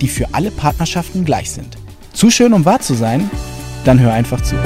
die 0.00 0.08
für 0.08 0.34
alle 0.34 0.50
Partnerschaften 0.50 1.24
gleich 1.24 1.50
sind. 1.50 1.76
Zu 2.12 2.30
schön, 2.30 2.52
um 2.52 2.64
wahr 2.64 2.80
zu 2.80 2.94
sein? 2.94 3.30
Dann 3.84 4.00
hör 4.00 4.12
einfach 4.12 4.42
zu. 4.42 4.56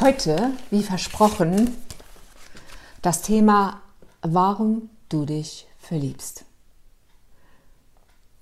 Heute, 0.00 0.50
wie 0.70 0.82
versprochen, 0.82 1.70
das 3.00 3.22
Thema, 3.22 3.80
warum 4.22 4.90
du 5.08 5.24
dich 5.24 5.66
verliebst. 5.78 6.44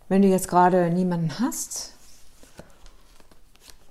Wenn 0.09 0.23
du 0.23 0.29
jetzt 0.29 0.49
gerade 0.49 0.91
niemanden 0.91 1.39
hast 1.39 1.95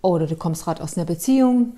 oder 0.02 0.27
du 0.27 0.35
kommst 0.35 0.63
gerade 0.63 0.84
aus 0.84 0.98
einer 0.98 1.05
Beziehung, 1.05 1.77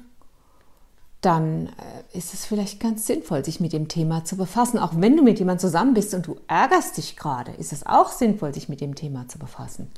dann 1.26 1.68
äh, 1.68 2.18
ist 2.18 2.34
es 2.34 2.46
vielleicht 2.46 2.80
ganz 2.80 3.08
sinnvoll, 3.08 3.44
sich 3.46 3.60
mit 3.60 3.74
dem 3.74 3.88
Thema 3.88 4.26
zu 4.26 4.36
befassen. 4.36 4.78
Auch 4.78 4.92
wenn 4.96 5.16
du 5.18 5.24
mit 5.24 5.40
jemandem 5.40 5.62
zusammen 5.62 5.94
bist 5.94 6.14
und 6.14 6.28
du 6.28 6.38
ärgerst 6.48 6.98
dich 6.98 7.16
gerade, 7.16 7.52
ist 7.54 7.74
es 7.74 7.86
auch 7.86 8.12
sinnvoll, 8.12 8.54
sich 8.54 8.70
mit 8.70 8.82
dem 8.82 8.96
Thema 8.96 9.28
zu 9.28 9.40
befassen. 9.40 9.90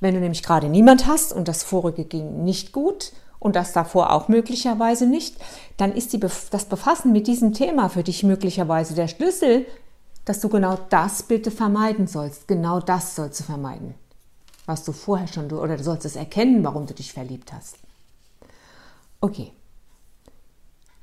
Wenn 0.00 0.14
du 0.14 0.20
nämlich 0.20 0.42
gerade 0.42 0.68
niemand 0.68 1.06
hast 1.06 1.32
und 1.32 1.48
das 1.48 1.62
vorige 1.62 2.04
ging 2.04 2.44
nicht 2.44 2.72
gut 2.72 3.12
und 3.40 3.56
das 3.56 3.72
davor 3.72 4.12
auch 4.12 4.28
möglicherweise 4.28 5.06
nicht, 5.06 5.36
dann 5.76 5.92
ist 5.92 6.12
die, 6.12 6.20
das 6.20 6.64
Befassen 6.66 7.12
mit 7.12 7.26
diesem 7.26 7.52
Thema 7.52 7.88
für 7.88 8.02
dich 8.02 8.22
möglicherweise 8.22 8.94
der 8.94 9.08
Schlüssel, 9.08 9.66
dass 10.24 10.40
du 10.40 10.48
genau 10.48 10.78
das 10.90 11.24
bitte 11.24 11.50
vermeiden 11.50 12.06
sollst. 12.06 12.48
Genau 12.48 12.80
das 12.80 13.16
sollst 13.16 13.40
du 13.40 13.44
vermeiden, 13.44 13.94
was 14.66 14.84
du 14.84 14.92
vorher 14.92 15.26
schon, 15.26 15.50
oder 15.50 15.76
du 15.76 15.82
sollst 15.82 16.06
es 16.06 16.16
erkennen, 16.16 16.62
warum 16.64 16.86
du 16.86 16.94
dich 16.94 17.12
verliebt 17.12 17.52
hast. 17.52 17.78
Okay. 19.20 19.52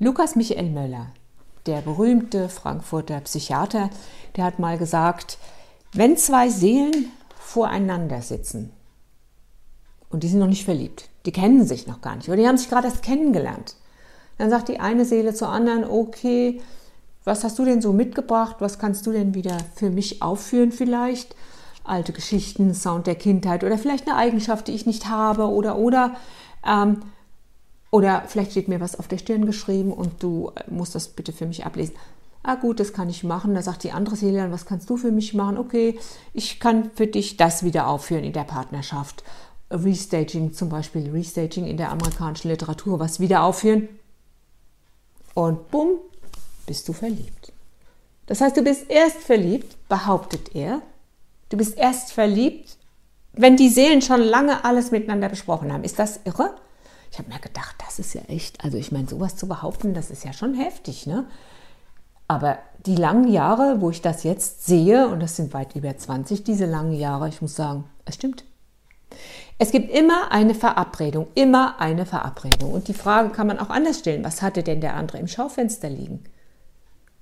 Lukas 0.04 0.36
Michael 0.36 0.72
Möller, 0.72 1.12
der 1.68 1.82
berühmte 1.82 2.50
Frankfurter 2.50 3.20
Psychiater, 3.20 3.92
der 4.36 4.46
hat 4.46 4.58
mal 4.58 4.80
gesagt, 4.80 5.38
wenn 5.94 6.18
zwei 6.18 6.50
Seelen 6.50 7.12
voreinander 7.36 8.24
sitzen 8.24 8.72
und 10.10 10.24
die 10.24 10.28
sind 10.28 10.40
noch 10.40 10.48
nicht 10.48 10.66
verliebt, 10.66 11.08
die 11.28 11.32
kennen 11.32 11.68
sich 11.68 11.86
noch 11.86 12.02
gar 12.02 12.16
nicht 12.16 12.28
oder 12.30 12.38
die 12.38 12.48
haben 12.48 12.58
sich 12.58 12.68
gerade 12.68 12.88
erst 12.88 13.04
kennengelernt, 13.04 13.76
dann 14.40 14.50
sagt 14.50 14.70
die 14.70 14.80
eine 14.80 15.06
Seele 15.06 15.36
zur 15.36 15.50
anderen, 15.50 15.84
okay, 15.84 16.64
was 17.24 17.44
hast 17.44 17.60
du 17.60 17.66
denn 17.66 17.84
so 17.84 17.94
mitgebracht? 17.94 18.56
Was 18.58 18.80
kannst 18.80 19.06
du 19.06 19.12
denn 19.12 19.36
wieder 19.36 19.56
für 19.76 19.92
mich 19.92 20.24
aufführen 20.24 20.72
vielleicht? 20.72 21.36
Alte 21.84 22.12
Geschichten, 22.12 22.74
Sound 22.74 23.06
der 23.06 23.14
Kindheit 23.14 23.64
oder 23.64 23.78
vielleicht 23.78 24.08
eine 24.08 24.18
Eigenschaft, 24.18 24.68
die 24.68 24.74
ich 24.74 24.88
nicht 24.88 25.10
habe 25.10 25.48
oder 25.48 25.78
oder. 25.78 26.16
Ähm, 26.66 27.04
oder 27.92 28.24
vielleicht 28.26 28.52
steht 28.52 28.70
mir 28.70 28.80
was 28.80 28.98
auf 28.98 29.08
der 29.08 29.18
Stirn 29.18 29.46
geschrieben 29.46 29.92
und 29.92 30.24
du 30.24 30.52
musst 30.70 30.96
das 30.96 31.10
bitte 31.10 31.34
für 31.34 31.46
mich 31.46 31.66
ablesen. 31.66 31.96
Ah 32.42 32.56
gut, 32.56 32.80
das 32.80 32.94
kann 32.94 33.10
ich 33.10 33.24
machen. 33.24 33.54
Da 33.54 33.62
sagt 33.62 33.84
die 33.84 33.92
andere 33.92 34.16
Seele, 34.16 34.52
was 34.52 34.66
kannst 34.66 34.90
du 34.90 34.98
für 34.98 35.12
mich 35.12 35.34
machen? 35.34 35.58
Okay, 35.58 36.00
ich 36.34 36.60
kann 36.60 36.90
für 36.96 37.06
dich 37.06 37.38
das 37.38 37.64
wieder 37.64 37.88
aufführen 37.88 38.24
in 38.24 38.34
der 38.34 38.46
Partnerschaft. 38.46 39.24
Restaging 39.70 40.54
zum 40.54 40.70
Beispiel, 40.70 41.12
Restaging 41.12 41.68
in 41.68 41.78
der 41.78 41.92
amerikanischen 41.92 42.50
Literatur, 42.50 43.00
was 43.00 43.20
wieder 43.20 43.44
aufführen. 43.44 43.90
Und 45.34 45.70
bumm, 45.70 46.00
bist 46.66 46.88
du 46.88 46.94
verliebt. 46.94 47.52
Das 48.26 48.42
heißt, 48.42 48.58
du 48.58 48.64
bist 48.64 48.90
erst 48.90 49.18
verliebt, 49.18 49.76
behauptet 49.90 50.56
er. 50.56 50.82
Du 51.50 51.58
bist 51.58 51.78
erst 51.78 52.14
verliebt, 52.14 52.78
wenn 53.34 53.58
die 53.58 53.70
Seelen 53.70 54.02
schon 54.02 54.22
lange 54.22 54.64
alles 54.64 54.92
miteinander 54.92 55.30
besprochen 55.30 55.72
haben. 55.72 55.84
Ist 55.84 56.00
das 56.00 56.22
irre? 56.24 56.56
Ich 57.12 57.20
habe 57.20 57.30
mir 57.30 57.40
gedacht, 57.40 57.76
das 57.86 58.00
ist 58.00 58.14
ja 58.14 58.22
echt, 58.30 58.64
also 58.64 58.78
ich 58.78 58.92
meine, 58.92 59.08
sowas 59.08 59.36
zu 59.36 59.48
behaupten, 59.48 59.94
das 59.94 60.10
ist 60.10 60.24
ja 60.24 60.32
schon 60.32 60.54
heftig, 60.54 61.06
ne? 61.06 61.26
Aber 62.28 62.60
die 62.86 62.96
langen 62.96 63.28
Jahre, 63.28 63.82
wo 63.82 63.90
ich 63.90 64.02
das 64.02 64.24
jetzt 64.24 64.66
sehe, 64.66 65.10
und 65.10 65.20
das 65.20 65.36
sind 65.36 65.54
weit 65.54 65.76
über 65.76 65.96
20, 65.96 66.46
diese 66.46 66.66
langen 66.66 66.94
Jahre, 66.94 67.28
ich 67.28 67.42
muss 67.42 67.56
sagen, 67.56 67.84
es 68.06 68.16
stimmt. 68.16 68.46
Es 69.58 69.72
gibt 69.72 69.92
immer 69.92 70.32
eine 70.32 70.56
Verabredung, 70.56 71.28
immer 71.36 71.82
eine 71.82 72.06
Verabredung. 72.06 72.72
Und 72.72 72.88
die 72.88 72.94
Frage 72.94 73.30
kann 73.30 73.48
man 73.48 73.60
auch 73.60 73.70
anders 73.70 74.00
stellen. 74.00 74.24
Was 74.24 74.42
hatte 74.42 74.64
denn 74.64 74.80
der 74.80 74.96
andere 74.96 75.18
im 75.18 75.28
Schaufenster 75.28 75.90
liegen? 75.90 76.24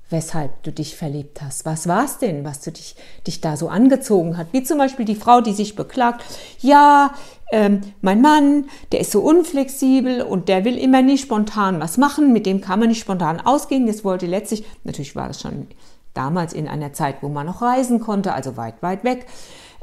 Weshalb 0.09 0.63
du 0.63 0.71
dich 0.71 0.95
verliebt 0.95 1.41
hast. 1.41 1.65
Was 1.65 1.87
war 1.87 2.05
es 2.05 2.17
denn, 2.17 2.43
was 2.43 2.61
du 2.61 2.71
dich, 2.71 2.95
dich 3.27 3.41
da 3.41 3.55
so 3.55 3.69
angezogen 3.69 4.37
hat? 4.37 4.47
Wie 4.51 4.63
zum 4.63 4.77
Beispiel 4.77 5.05
die 5.05 5.15
Frau, 5.15 5.41
die 5.41 5.53
sich 5.53 5.75
beklagt, 5.75 6.23
ja, 6.59 7.13
ähm, 7.51 7.81
mein 8.01 8.21
Mann, 8.21 8.65
der 8.91 9.01
ist 9.01 9.11
so 9.11 9.21
unflexibel 9.21 10.21
und 10.21 10.49
der 10.49 10.65
will 10.65 10.77
immer 10.77 11.01
nie 11.01 11.17
spontan 11.17 11.79
was 11.79 11.97
machen, 11.97 12.33
mit 12.33 12.45
dem 12.45 12.61
kann 12.61 12.79
man 12.79 12.89
nicht 12.89 13.01
spontan 13.01 13.39
ausgehen. 13.39 13.87
Das 13.87 14.03
wollte 14.03 14.25
letztlich, 14.25 14.63
natürlich 14.83 15.15
war 15.15 15.27
das 15.27 15.41
schon 15.41 15.67
damals 16.13 16.53
in 16.53 16.67
einer 16.67 16.93
Zeit, 16.93 17.17
wo 17.21 17.29
man 17.29 17.45
noch 17.45 17.61
reisen 17.61 17.99
konnte, 17.99 18.33
also 18.33 18.57
weit, 18.57 18.81
weit 18.81 19.03
weg. 19.03 19.27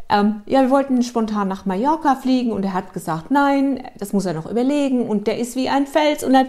Ähm, 0.08 0.42
ja, 0.46 0.62
wir 0.62 0.70
wollten 0.70 1.02
spontan 1.02 1.48
nach 1.48 1.66
Mallorca 1.66 2.14
fliegen 2.16 2.52
und 2.52 2.64
er 2.64 2.74
hat 2.74 2.92
gesagt, 2.92 3.30
nein, 3.30 3.82
das 3.98 4.12
muss 4.12 4.26
er 4.26 4.34
noch 4.34 4.48
überlegen 4.48 5.08
und 5.08 5.26
der 5.26 5.38
ist 5.38 5.56
wie 5.56 5.68
ein 5.68 5.86
Fels 5.86 6.22
und 6.22 6.34
er 6.34 6.46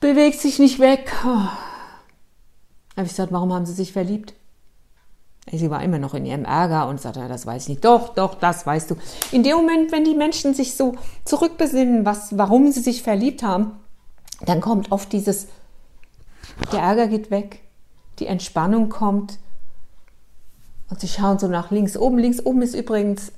bewegt 0.00 0.38
sich 0.40 0.60
nicht 0.60 0.78
weg. 0.78 1.12
Oh 1.24 1.48
habe 2.96 3.06
ich 3.06 3.12
gesagt, 3.12 3.32
warum 3.32 3.52
haben 3.52 3.66
Sie 3.66 3.72
sich 3.72 3.92
verliebt? 3.92 4.34
Sie 5.50 5.70
war 5.70 5.82
immer 5.82 5.98
noch 5.98 6.14
in 6.14 6.24
ihrem 6.24 6.44
Ärger 6.44 6.88
und 6.88 7.00
sagte, 7.00 7.26
das 7.28 7.46
weiß 7.46 7.64
ich 7.64 7.68
nicht. 7.68 7.84
Doch, 7.84 8.14
doch, 8.14 8.36
das 8.36 8.64
weißt 8.64 8.90
du. 8.90 8.96
In 9.32 9.42
dem 9.42 9.56
Moment, 9.56 9.90
wenn 9.90 10.04
die 10.04 10.14
Menschen 10.14 10.54
sich 10.54 10.76
so 10.76 10.94
zurückbesinnen, 11.24 12.04
was, 12.06 12.38
warum 12.38 12.70
sie 12.70 12.80
sich 12.80 13.02
verliebt 13.02 13.42
haben, 13.42 13.72
dann 14.46 14.60
kommt 14.60 14.92
oft 14.92 15.12
dieses, 15.12 15.48
der 16.72 16.80
Ärger 16.80 17.08
geht 17.08 17.30
weg, 17.30 17.60
die 18.20 18.26
Entspannung 18.26 18.88
kommt 18.88 19.38
und 20.90 21.00
sie 21.00 21.08
schauen 21.08 21.38
so 21.38 21.48
nach 21.48 21.70
links 21.70 21.96
oben. 21.96 22.18
Links 22.18 22.44
oben 22.44 22.62
ist 22.62 22.74
übrigens 22.74 23.32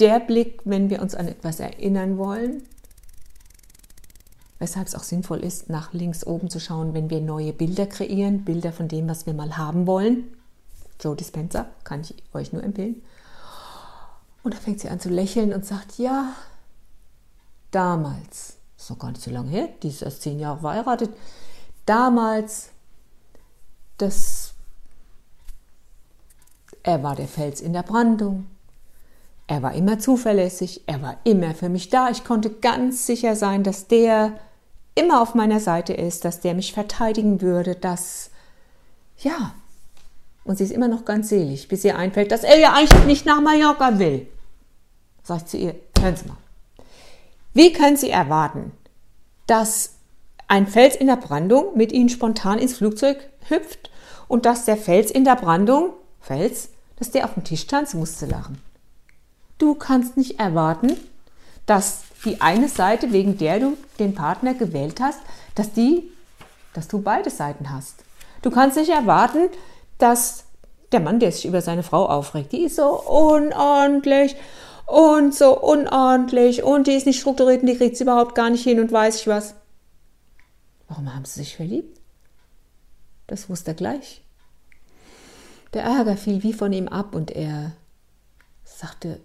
der 0.00 0.20
Blick, 0.20 0.60
wenn 0.64 0.90
wir 0.90 1.00
uns 1.00 1.14
an 1.14 1.28
etwas 1.28 1.60
erinnern 1.60 2.18
wollen 2.18 2.62
weshalb 4.58 4.86
es 4.86 4.94
auch 4.94 5.02
sinnvoll 5.02 5.40
ist, 5.40 5.68
nach 5.68 5.92
links 5.92 6.26
oben 6.26 6.48
zu 6.48 6.60
schauen, 6.60 6.94
wenn 6.94 7.10
wir 7.10 7.20
neue 7.20 7.52
Bilder 7.52 7.86
kreieren, 7.86 8.44
Bilder 8.44 8.72
von 8.72 8.88
dem, 8.88 9.08
was 9.08 9.26
wir 9.26 9.34
mal 9.34 9.56
haben 9.56 9.86
wollen. 9.86 10.24
Joe 11.00 11.16
Dispenza, 11.16 11.66
kann 11.82 12.02
ich 12.02 12.14
euch 12.32 12.52
nur 12.52 12.62
empfehlen. 12.62 13.02
Und 14.42 14.54
da 14.54 14.58
fängt 14.58 14.80
sie 14.80 14.88
an 14.88 15.00
zu 15.00 15.08
lächeln 15.08 15.52
und 15.52 15.64
sagt, 15.64 15.98
ja, 15.98 16.34
damals, 17.70 18.56
ist 18.78 18.90
noch 18.90 18.98
gar 18.98 19.10
nicht 19.10 19.22
so 19.22 19.30
lange 19.30 19.50
her, 19.50 19.68
die 19.82 19.88
ist 19.88 20.02
erst 20.02 20.22
zehn 20.22 20.38
Jahre 20.38 20.60
verheiratet, 20.60 21.10
damals, 21.86 22.70
das, 23.98 24.54
er 26.82 27.02
war 27.02 27.16
der 27.16 27.28
Fels 27.28 27.60
in 27.60 27.72
der 27.72 27.82
Brandung, 27.82 28.46
er 29.46 29.62
war 29.62 29.74
immer 29.74 29.98
zuverlässig, 29.98 30.82
er 30.86 31.02
war 31.02 31.18
immer 31.24 31.54
für 31.54 31.68
mich 31.68 31.90
da. 31.90 32.10
Ich 32.10 32.24
konnte 32.24 32.50
ganz 32.50 33.06
sicher 33.06 33.36
sein, 33.36 33.62
dass 33.62 33.86
der 33.86 34.38
immer 34.94 35.20
auf 35.20 35.34
meiner 35.34 35.60
Seite 35.60 35.92
ist, 35.92 36.24
dass 36.24 36.40
der 36.40 36.54
mich 36.54 36.72
verteidigen 36.72 37.40
würde, 37.40 37.74
dass, 37.74 38.30
ja, 39.18 39.54
und 40.44 40.58
sie 40.58 40.64
ist 40.64 40.72
immer 40.72 40.88
noch 40.88 41.04
ganz 41.04 41.28
selig, 41.28 41.68
bis 41.68 41.84
ihr 41.84 41.96
einfällt, 41.96 42.30
dass 42.30 42.44
er 42.44 42.58
ja 42.58 42.72
eigentlich 42.72 43.04
nicht 43.04 43.26
nach 43.26 43.40
Mallorca 43.40 43.98
will. 43.98 44.26
Sagt 45.22 45.48
sie 45.48 45.58
ihr, 45.58 45.74
hören 45.98 46.16
Sie 46.16 46.28
mal. 46.28 46.36
Wie 47.54 47.72
können 47.72 47.96
Sie 47.96 48.10
erwarten, 48.10 48.72
dass 49.46 49.94
ein 50.48 50.66
Fels 50.66 50.96
in 50.96 51.06
der 51.06 51.16
Brandung 51.16 51.76
mit 51.76 51.92
Ihnen 51.92 52.08
spontan 52.08 52.58
ins 52.58 52.76
Flugzeug 52.76 53.18
hüpft 53.48 53.90
und 54.28 54.44
dass 54.44 54.64
der 54.64 54.76
Fels 54.76 55.10
in 55.10 55.24
der 55.24 55.36
Brandung, 55.36 55.94
Fels, 56.20 56.70
dass 56.96 57.10
der 57.10 57.24
auf 57.24 57.34
dem 57.34 57.44
Tisch 57.44 57.66
tanzt, 57.66 57.94
musste 57.94 58.26
lachen. 58.26 58.60
Du 59.64 59.74
kannst 59.74 60.18
nicht 60.18 60.38
erwarten, 60.38 60.94
dass 61.64 62.02
die 62.26 62.42
eine 62.42 62.68
Seite, 62.68 63.12
wegen 63.12 63.38
der 63.38 63.60
du 63.60 63.78
den 63.98 64.14
Partner 64.14 64.52
gewählt 64.52 65.00
hast, 65.00 65.20
dass 65.54 65.72
die, 65.72 66.12
dass 66.74 66.86
du 66.86 67.00
beide 67.00 67.30
Seiten 67.30 67.70
hast. 67.70 68.04
Du 68.42 68.50
kannst 68.50 68.76
nicht 68.76 68.90
erwarten, 68.90 69.48
dass 69.96 70.44
der 70.92 71.00
Mann, 71.00 71.18
der 71.18 71.32
sich 71.32 71.46
über 71.46 71.62
seine 71.62 71.82
Frau 71.82 72.04
aufregt, 72.04 72.52
die 72.52 72.64
ist 72.64 72.76
so 72.76 73.00
unordentlich 73.04 74.36
und 74.84 75.34
so 75.34 75.58
unordentlich 75.58 76.62
und 76.62 76.86
die 76.86 76.92
ist 76.92 77.06
nicht 77.06 77.20
strukturiert 77.20 77.62
und 77.62 77.68
die 77.68 77.78
kriegt 77.78 77.96
sie 77.96 78.04
überhaupt 78.04 78.34
gar 78.34 78.50
nicht 78.50 78.64
hin 78.64 78.80
und 78.80 78.92
weiß 78.92 79.18
ich 79.18 79.26
was. 79.28 79.54
Warum 80.88 81.14
haben 81.14 81.24
sie 81.24 81.40
sich 81.40 81.56
verliebt? 81.56 81.98
Das 83.28 83.48
wusste 83.48 83.70
er 83.70 83.76
gleich. 83.76 84.22
Der 85.72 85.84
Ärger 85.84 86.18
fiel 86.18 86.42
wie 86.42 86.52
von 86.52 86.70
ihm 86.74 86.86
ab 86.86 87.14
und 87.14 87.30
er 87.30 87.72
sagte, 88.64 89.22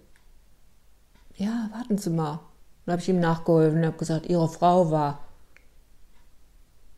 ja, 1.40 1.70
warten 1.72 1.98
Sie 1.98 2.10
mal. 2.10 2.40
Dann 2.84 2.92
habe 2.92 3.02
ich 3.02 3.08
ihm 3.08 3.20
nachgeholfen 3.20 3.78
und 3.80 3.86
habe 3.86 3.96
gesagt, 3.96 4.26
Ihre 4.26 4.48
Frau 4.48 4.90
war 4.90 5.20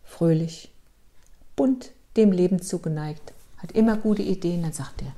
fröhlich, 0.03 0.73
bunt, 1.57 1.93
dem 2.17 2.33
Leben 2.33 2.61
zugeneigt, 2.61 3.33
hat 3.59 3.73
immer 3.73 3.97
gute 3.97 4.23
Ideen. 4.23 4.63
Dann 4.63 4.73
sagt 4.73 5.03
er, 5.03 5.13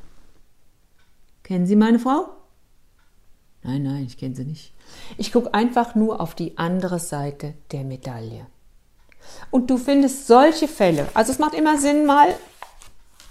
kennen 1.43 1.67
Sie 1.67 1.77
meine 1.77 1.99
Frau? 1.99 2.29
Nein, 3.63 3.83
nein, 3.83 4.05
ich 4.05 4.19
kenne 4.19 4.37
sie 4.37 4.45
nicht. 4.45 4.75
Ich 5.17 5.33
gucke 5.33 5.55
einfach 5.55 5.95
nur 5.95 6.21
auf 6.21 6.35
die 6.35 6.59
andere 6.59 6.99
Seite 6.99 7.55
der 7.73 7.83
Medaille. 7.83 8.47
Und 9.51 9.71
du 9.71 9.79
findest 9.79 10.27
solche 10.27 10.69
Fälle. 10.69 11.09
Also 11.15 11.33
es 11.33 11.39
macht 11.39 11.55
immer 11.55 11.79
Sinn, 11.79 12.05
mal 12.05 12.35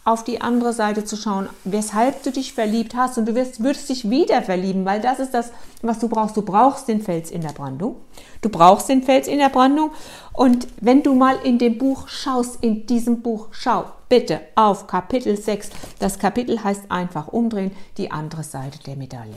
auf 0.05 0.23
die 0.23 0.41
andere 0.41 0.73
Seite 0.73 1.05
zu 1.05 1.15
schauen, 1.15 1.47
weshalb 1.63 2.23
du 2.23 2.31
dich 2.31 2.53
verliebt 2.53 2.93
hast 2.95 3.17
und 3.17 3.25
du 3.25 3.35
wirst, 3.35 3.63
würdest 3.63 3.87
dich 3.87 4.09
wieder 4.09 4.41
verlieben, 4.41 4.83
weil 4.83 4.99
das 4.99 5.19
ist 5.19 5.33
das, 5.33 5.51
was 5.81 5.99
du 5.99 6.09
brauchst. 6.09 6.35
Du 6.35 6.41
brauchst 6.41 6.89
den 6.89 7.01
Fels 7.01 7.31
in 7.31 7.41
der 7.41 7.53
Brandung. 7.53 7.95
Du 8.41 8.49
brauchst 8.49 8.89
den 8.89 9.03
Fels 9.03 9.27
in 9.27 9.39
der 9.39 9.49
Brandung. 9.49 9.91
Und 10.33 10.67
wenn 10.81 11.03
du 11.03 11.13
mal 11.13 11.37
in 11.43 11.57
dem 11.57 11.77
Buch 11.77 12.09
schaust, 12.09 12.61
in 12.61 12.85
diesem 12.85 13.21
Buch, 13.21 13.47
schau 13.51 13.85
bitte 14.09 14.41
auf 14.55 14.87
Kapitel 14.87 15.37
6. 15.37 15.69
Das 15.99 16.19
Kapitel 16.19 16.63
heißt 16.63 16.91
einfach 16.91 17.29
umdrehen, 17.29 17.71
die 17.97 18.11
andere 18.11 18.43
Seite 18.43 18.79
der 18.85 18.97
Medaille. 18.97 19.33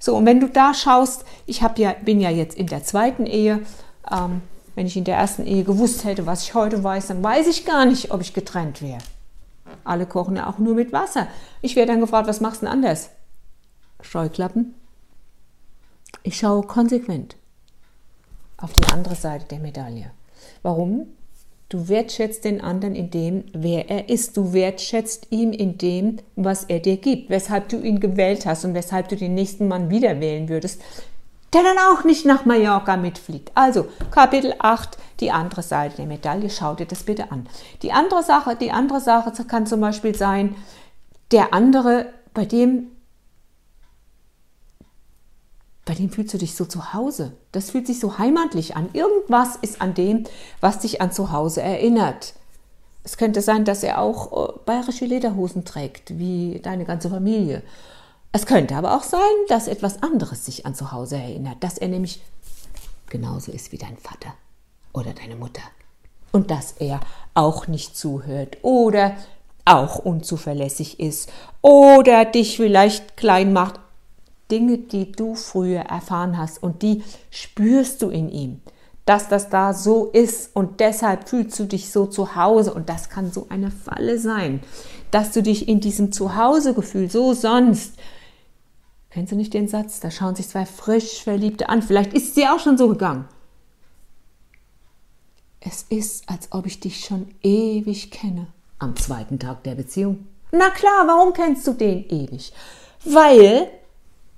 So, 0.00 0.16
und 0.16 0.26
wenn 0.26 0.40
du 0.40 0.48
da 0.48 0.74
schaust, 0.74 1.24
ich 1.46 1.60
ja, 1.76 1.94
bin 2.04 2.20
ja 2.20 2.30
jetzt 2.30 2.56
in 2.58 2.66
der 2.66 2.82
zweiten 2.82 3.24
Ehe, 3.24 3.60
ähm, 4.10 4.42
wenn 4.74 4.86
ich 4.86 4.96
in 4.96 5.04
der 5.04 5.16
ersten 5.16 5.46
Ehe 5.46 5.64
gewusst 5.64 6.04
hätte, 6.04 6.26
was 6.26 6.42
ich 6.42 6.54
heute 6.54 6.84
weiß, 6.84 7.06
dann 7.06 7.22
weiß 7.22 7.46
ich 7.46 7.64
gar 7.64 7.86
nicht, 7.86 8.10
ob 8.10 8.20
ich 8.20 8.34
getrennt 8.34 8.82
wäre. 8.82 8.98
Alle 9.84 10.06
kochen 10.06 10.36
ja 10.36 10.48
auch 10.48 10.58
nur 10.58 10.74
mit 10.74 10.92
Wasser. 10.92 11.28
Ich 11.62 11.76
werde 11.76 11.92
dann 11.92 12.00
gefragt, 12.00 12.28
was 12.28 12.40
machst 12.40 12.62
du 12.62 12.66
denn 12.66 12.72
anders? 12.72 13.10
Scheuklappen. 14.00 14.74
Ich 16.22 16.38
schaue 16.38 16.62
konsequent 16.62 17.36
auf 18.56 18.72
die 18.72 18.86
andere 18.92 19.14
Seite 19.14 19.46
der 19.46 19.60
Medaille. 19.60 20.10
Warum? 20.62 21.06
Du 21.68 21.88
wertschätzt 21.88 22.44
den 22.44 22.62
anderen 22.62 22.94
in 22.94 23.10
dem, 23.10 23.44
wer 23.52 23.90
er 23.90 24.08
ist. 24.08 24.36
Du 24.36 24.54
wertschätzt 24.54 25.26
ihn 25.30 25.52
in 25.52 25.76
dem, 25.76 26.16
was 26.34 26.64
er 26.64 26.80
dir 26.80 26.96
gibt, 26.96 27.28
weshalb 27.28 27.68
du 27.68 27.80
ihn 27.80 28.00
gewählt 28.00 28.46
hast 28.46 28.64
und 28.64 28.74
weshalb 28.74 29.08
du 29.08 29.16
den 29.16 29.34
nächsten 29.34 29.68
Mann 29.68 29.90
wieder 29.90 30.18
wählen 30.20 30.48
würdest, 30.48 30.80
der 31.52 31.62
dann 31.62 31.78
auch 31.78 32.04
nicht 32.04 32.26
nach 32.26 32.44
Mallorca 32.44 32.96
mitfliegt. 32.96 33.50
Also 33.54 33.88
Kapitel 34.10 34.54
8, 34.58 34.98
die 35.20 35.30
andere 35.30 35.62
Seite 35.62 35.96
der 35.96 36.06
Medaille, 36.06 36.50
schau 36.50 36.74
dir 36.74 36.86
das 36.86 37.04
bitte 37.04 37.32
an. 37.32 37.48
Die 37.82 37.92
andere 37.92 38.22
Sache, 38.22 38.56
die 38.56 38.70
andere 38.70 39.00
Sache 39.00 39.32
kann 39.44 39.66
zum 39.66 39.80
Beispiel 39.80 40.14
sein, 40.14 40.54
der 41.30 41.54
andere, 41.54 42.12
bei 42.34 42.44
dem, 42.44 42.88
bei 45.84 45.94
dem 45.94 46.10
fühlst 46.10 46.34
du 46.34 46.38
dich 46.38 46.54
so 46.54 46.66
zu 46.66 46.92
Hause. 46.92 47.32
Das 47.52 47.70
fühlt 47.70 47.86
sich 47.86 47.98
so 47.98 48.18
heimatlich 48.18 48.76
an. 48.76 48.90
Irgendwas 48.92 49.56
ist 49.56 49.80
an 49.80 49.94
dem, 49.94 50.24
was 50.60 50.80
dich 50.80 51.00
an 51.00 51.12
zu 51.12 51.32
Hause 51.32 51.62
erinnert. 51.62 52.34
Es 53.04 53.16
könnte 53.16 53.40
sein, 53.40 53.64
dass 53.64 53.82
er 53.82 53.98
auch 53.98 54.50
äh, 54.50 54.58
bayerische 54.66 55.06
Lederhosen 55.06 55.64
trägt, 55.64 56.18
wie 56.18 56.60
deine 56.62 56.84
ganze 56.84 57.08
Familie. 57.08 57.62
Es 58.32 58.46
könnte 58.46 58.76
aber 58.76 58.96
auch 58.96 59.02
sein, 59.02 59.20
dass 59.48 59.68
etwas 59.68 60.02
anderes 60.02 60.44
sich 60.44 60.66
an 60.66 60.74
zu 60.74 60.92
Hause 60.92 61.16
erinnert, 61.16 61.56
dass 61.60 61.78
er 61.78 61.88
nämlich 61.88 62.20
genauso 63.08 63.52
ist 63.52 63.72
wie 63.72 63.78
dein 63.78 63.96
Vater 63.96 64.34
oder 64.92 65.12
deine 65.12 65.36
Mutter. 65.36 65.62
Und 66.30 66.50
dass 66.50 66.72
er 66.72 67.00
auch 67.34 67.68
nicht 67.68 67.96
zuhört 67.96 68.58
oder 68.62 69.16
auch 69.64 69.98
unzuverlässig 69.98 71.00
ist 71.00 71.30
oder 71.62 72.24
dich 72.24 72.56
vielleicht 72.56 73.16
klein 73.16 73.52
macht. 73.52 73.80
Dinge, 74.50 74.78
die 74.78 75.12
du 75.12 75.34
früher 75.34 75.80
erfahren 75.80 76.38
hast 76.38 76.62
und 76.62 76.80
die 76.80 77.02
spürst 77.30 78.00
du 78.00 78.08
in 78.08 78.30
ihm, 78.30 78.62
dass 79.04 79.28
das 79.28 79.50
da 79.50 79.74
so 79.74 80.06
ist 80.06 80.56
und 80.56 80.80
deshalb 80.80 81.28
fühlst 81.28 81.58
du 81.58 81.64
dich 81.64 81.92
so 81.92 82.06
zu 82.06 82.34
Hause 82.34 82.72
und 82.72 82.88
das 82.88 83.10
kann 83.10 83.30
so 83.30 83.46
eine 83.50 83.70
Falle 83.70 84.18
sein, 84.18 84.60
dass 85.10 85.32
du 85.32 85.42
dich 85.42 85.68
in 85.68 85.80
diesem 85.80 86.12
Zuhausegefühl 86.12 87.10
so 87.10 87.34
sonst 87.34 87.94
Kennst 89.18 89.32
du 89.32 89.36
nicht 89.36 89.52
den 89.52 89.66
Satz? 89.66 89.98
Da 89.98 90.12
schauen 90.12 90.36
sich 90.36 90.46
zwei 90.46 90.64
frisch 90.64 91.24
Verliebte 91.24 91.68
an. 91.68 91.82
Vielleicht 91.82 92.14
ist 92.14 92.36
dir 92.36 92.54
auch 92.54 92.60
schon 92.60 92.78
so 92.78 92.86
gegangen. 92.86 93.24
Es 95.58 95.82
ist, 95.88 96.30
als 96.30 96.52
ob 96.52 96.66
ich 96.66 96.78
dich 96.78 97.04
schon 97.04 97.26
ewig 97.42 98.12
kenne. 98.12 98.46
Am 98.78 98.94
zweiten 98.94 99.40
Tag 99.40 99.64
der 99.64 99.74
Beziehung. 99.74 100.28
Na 100.52 100.70
klar, 100.70 101.08
warum 101.08 101.32
kennst 101.32 101.66
du 101.66 101.72
den 101.72 102.08
ewig? 102.08 102.52
Weil 103.04 103.68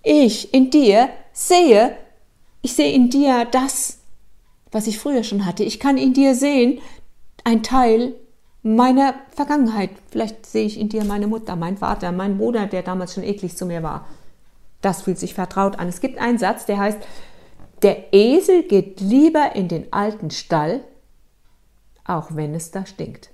ich 0.03 0.55
in 0.55 0.71
dir 0.71 1.11
sehe, 1.35 1.95
ich 2.63 2.73
sehe 2.73 2.95
in 2.95 3.11
dir 3.11 3.45
das, 3.45 3.99
was 4.73 4.87
ich 4.87 4.99
früher 4.99 5.25
schon 5.25 5.45
hatte. 5.45 5.63
Ich 5.63 5.79
kann 5.79 5.99
in 5.99 6.15
dir 6.15 6.35
sehen, 6.35 6.81
ein 7.45 7.63
Teil 7.63 8.15
meiner 8.63 9.13
Vergangenheit. 9.37 9.91
Vielleicht 10.11 10.47
sehe 10.47 10.65
ich 10.65 10.81
in 10.81 10.89
dir 10.89 11.05
meine 11.05 11.27
Mutter, 11.27 11.55
mein 11.55 11.77
Vater, 11.77 12.13
mein 12.13 12.39
Bruder, 12.39 12.65
der 12.65 12.83
damals 12.83 13.13
schon 13.13 13.25
eklig 13.25 13.59
zu 13.59 13.67
mir 13.67 13.83
war. 13.83 14.07
Das 14.81 15.03
fühlt 15.03 15.19
sich 15.19 15.35
vertraut 15.35 15.79
an. 15.79 15.89
Es 15.89 16.01
gibt 16.01 16.19
einen 16.19 16.39
Satz, 16.39 16.67
der 16.67 16.79
heißt, 16.79 16.99
der 17.83 18.13
Esel 18.13 18.63
geht 18.65 19.01
lieber 19.01 19.55
in 19.55 19.69
den 19.69 19.93
alten 19.93 20.31
Stall, 20.31 20.81
auch 22.05 22.29
wenn 22.31 22.55
es 22.55 22.71
da 22.71 22.85
stinkt. 22.87 23.31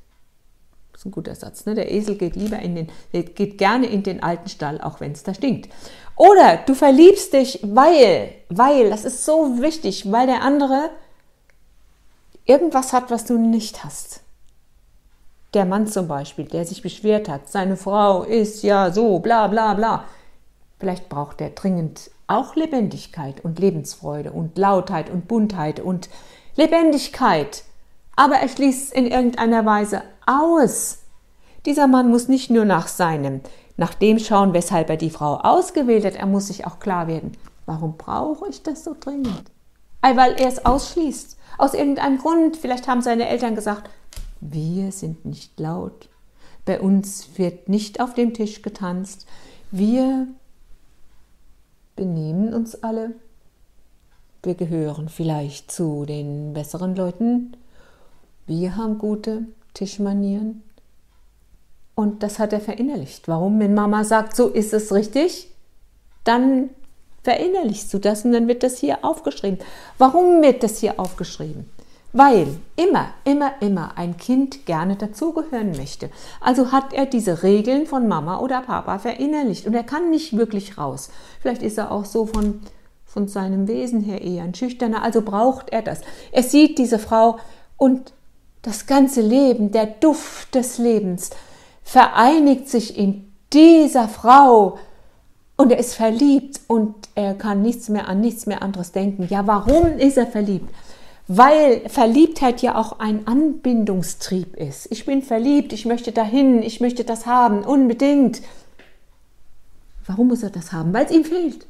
Das 0.93 1.03
ist 1.03 1.07
ein 1.07 1.13
guter 1.13 1.35
Satz. 1.35 1.67
Ne? 1.67 1.75
Der 1.75 1.93
Esel 1.93 2.17
geht 2.17 2.37
lieber 2.37 2.59
in 2.59 2.75
den, 2.75 2.89
geht 3.35 3.59
gerne 3.59 3.87
in 3.87 4.03
den 4.03 4.23
alten 4.23 4.49
Stall, 4.49 4.81
auch 4.81 5.01
wenn 5.01 5.13
es 5.13 5.25
da 5.25 5.35
stinkt. 5.35 5.71
Oder 6.17 6.59
du 6.65 6.75
verliebst 6.75 7.33
dich, 7.33 7.61
weil, 7.63 8.33
weil, 8.49 8.89
das 8.89 9.05
ist 9.05 9.25
so 9.25 9.61
wichtig, 9.61 10.11
weil 10.11 10.27
der 10.27 10.43
andere 10.43 10.91
irgendwas 12.47 12.93
hat, 12.93 13.11
was 13.11 13.25
du 13.25 13.37
nicht 13.37 13.85
hast. 13.85 14.21
Der 15.53 15.65
Mann 15.65 15.87
zum 15.87 16.09
Beispiel, 16.09 16.47
der 16.47 16.65
sich 16.65 16.83
beschwert 16.83 17.29
hat, 17.29 17.49
seine 17.49 17.77
Frau 17.77 18.23
ist 18.23 18.63
ja 18.63 18.91
so, 18.91 19.19
bla 19.19 19.49
bla 19.49 19.75
bla. 19.75 20.05
Vielleicht 20.79 21.09
braucht 21.09 21.41
er 21.41 21.51
dringend 21.51 22.11
auch 22.27 22.57
Lebendigkeit 22.57 23.45
und 23.45 23.59
Lebensfreude 23.59 24.33
und 24.33 24.59
Lautheit 24.59 25.11
und 25.11 25.29
Buntheit 25.29 25.81
und 25.81 26.09
Lebendigkeit. 26.57 27.65
Aber 28.17 28.37
er 28.37 28.49
schließt 28.49 28.89
es 28.89 28.93
in 28.93 29.07
irgendeiner 29.07 29.65
Weise 29.65 30.03
aus. 30.27 30.99
Dieser 31.65 31.87
Mann 31.87 32.11
muss 32.11 32.29
nicht 32.29 32.51
nur 32.51 32.65
nach 32.65 32.89
seinem, 32.89 33.41
nach 33.77 33.95
dem 33.95 34.19
schauen, 34.19 34.55
weshalb 34.55 34.91
er 34.91 34.97
die 34.97 35.11
Frau 35.11 35.37
ausgewählt 35.37 36.05
hat, 36.05 36.17
er 36.17 36.27
muss 36.27 36.49
sich 36.49 36.67
auch 36.67 36.79
klar 36.79 37.09
werden, 37.09 37.33
warum 37.67 37.97
brauche 37.97 38.49
ich 38.49 38.63
das 38.63 38.85
so 38.85 38.97
dringend? 38.99 39.45
Weil 40.03 40.41
er 40.41 40.49
es 40.49 40.65
ausschließt. 40.65 41.37
Aus 41.59 41.75
irgendeinem 41.75 42.19
Grund. 42.19 42.57
Vielleicht 42.57 42.87
haben 42.87 43.03
seine 43.03 43.29
Eltern 43.29 43.55
gesagt, 43.55 43.91
wir 44.41 44.93
sind 44.93 45.25
nicht 45.25 45.59
laut. 45.59 46.09
Bei 46.65 46.81
uns 46.81 47.31
wird 47.37 47.69
nicht 47.69 48.01
auf 48.01 48.15
dem 48.15 48.35
Tisch 48.35 48.63
getanzt. 48.63 49.27
Wir 49.71 50.29
benehmen 51.97 52.55
uns 52.55 52.83
alle. 52.83 53.13
Wir 54.43 54.55
gehören 54.55 55.09
vielleicht 55.09 55.73
zu 55.73 56.05
den 56.05 56.53
besseren 56.53 56.95
Leuten. 56.95 57.57
Wir 58.47 58.77
haben 58.77 58.99
gute 58.99 59.47
Tischmanieren. 59.75 60.63
Und 61.97 62.23
das 62.23 62.39
hat 62.39 62.53
er 62.53 62.61
verinnerlicht. 62.61 63.27
Warum? 63.27 63.59
Wenn 63.59 63.75
Mama 63.75 64.05
sagt, 64.05 64.37
so 64.37 64.49
ist 64.49 64.73
es 64.73 64.93
richtig, 64.93 65.51
dann 66.25 66.71
verinnerlichst 67.25 67.93
du 67.93 67.99
das 67.99 68.25
und 68.25 68.33
dann 68.33 68.47
wird 68.47 68.63
das 68.63 68.79
hier 68.79 69.05
aufgeschrieben. 69.05 69.59
Warum 69.99 70.43
wird 70.43 70.63
das 70.63 70.79
hier 70.79 71.01
aufgeschrieben? 71.01 71.69
Weil 72.17 72.49
immer, 72.77 73.09
immer, 73.25 73.53
immer 73.61 73.99
ein 73.99 74.17
Kind 74.17 74.65
gerne 74.65 74.97
dazugehören 74.97 75.73
möchte. 75.77 76.11
Also 76.41 76.73
hat 76.73 76.93
er 76.93 77.07
diese 77.07 77.43
Regeln 77.43 77.87
von 77.87 78.09
Mama 78.09 78.39
oder 78.39 78.63
Papa 78.63 78.99
verinnerlicht 78.99 79.67
und 79.67 79.75
er 79.75 79.85
kann 79.85 80.11
nicht 80.11 80.37
wirklich 80.37 80.79
raus. 80.79 81.11
Vielleicht 81.41 81.63
ist 81.63 81.77
er 81.79 81.91
auch 81.91 82.07
so 82.07 82.27
von, 82.27 82.61
von 83.05 83.29
seinem 83.29 83.69
Wesen 83.69 84.01
her 84.01 84.23
eher 84.23 84.45
ein 84.45 84.55
Schüchterner, 84.55 85.03
also 85.03 85.21
braucht 85.21 85.71
er 85.71 85.83
das. 85.83 86.01
Er 86.33 86.43
sieht 86.43 86.79
diese 86.79 86.99
Frau 86.99 87.39
und 87.77 88.15
das 88.63 88.87
ganze 88.87 89.21
Leben, 89.21 89.71
der 89.71 89.87
Duft 89.87 90.55
des 90.55 90.79
Lebens 90.79 91.31
vereinigt 91.83 92.69
sich 92.69 92.99
in 92.99 93.33
dieser 93.53 94.09
Frau 94.09 94.79
und 95.57 95.71
er 95.71 95.79
ist 95.79 95.95
verliebt 95.95 96.61
und 96.67 96.95
er 97.15 97.35
kann 97.35 97.63
nichts 97.63 97.89
mehr 97.89 98.09
an 98.09 98.21
nichts 98.21 98.47
mehr 98.47 98.63
anderes 98.63 98.93
denken. 98.93 99.27
Ja, 99.31 99.47
warum 99.47 99.99
ist 99.99 100.17
er 100.17 100.27
verliebt? 100.27 100.69
Weil 101.29 101.89
Verliebtheit 101.89 102.63
ja 102.63 102.77
auch 102.77 103.01
ein 103.01 103.27
Anbindungstrieb 103.27 104.55
ist. 104.57 104.91
Ich 104.91 105.07
bin 105.07 105.23
verliebt, 105.23 105.73
ich 105.73 105.85
möchte 105.85 106.13
dahin, 106.13 106.63
ich 106.63 106.81
möchte 106.81 107.05
das 107.05 107.27
haben, 107.27 107.65
unbedingt. 107.65 108.43
Warum 110.07 110.29
muss 110.29 110.43
er 110.43 110.51
das 110.51 110.73
haben? 110.73 110.93
Weil 110.93 111.07
es 111.07 111.11
ihm 111.11 111.25
fehlt. 111.25 111.67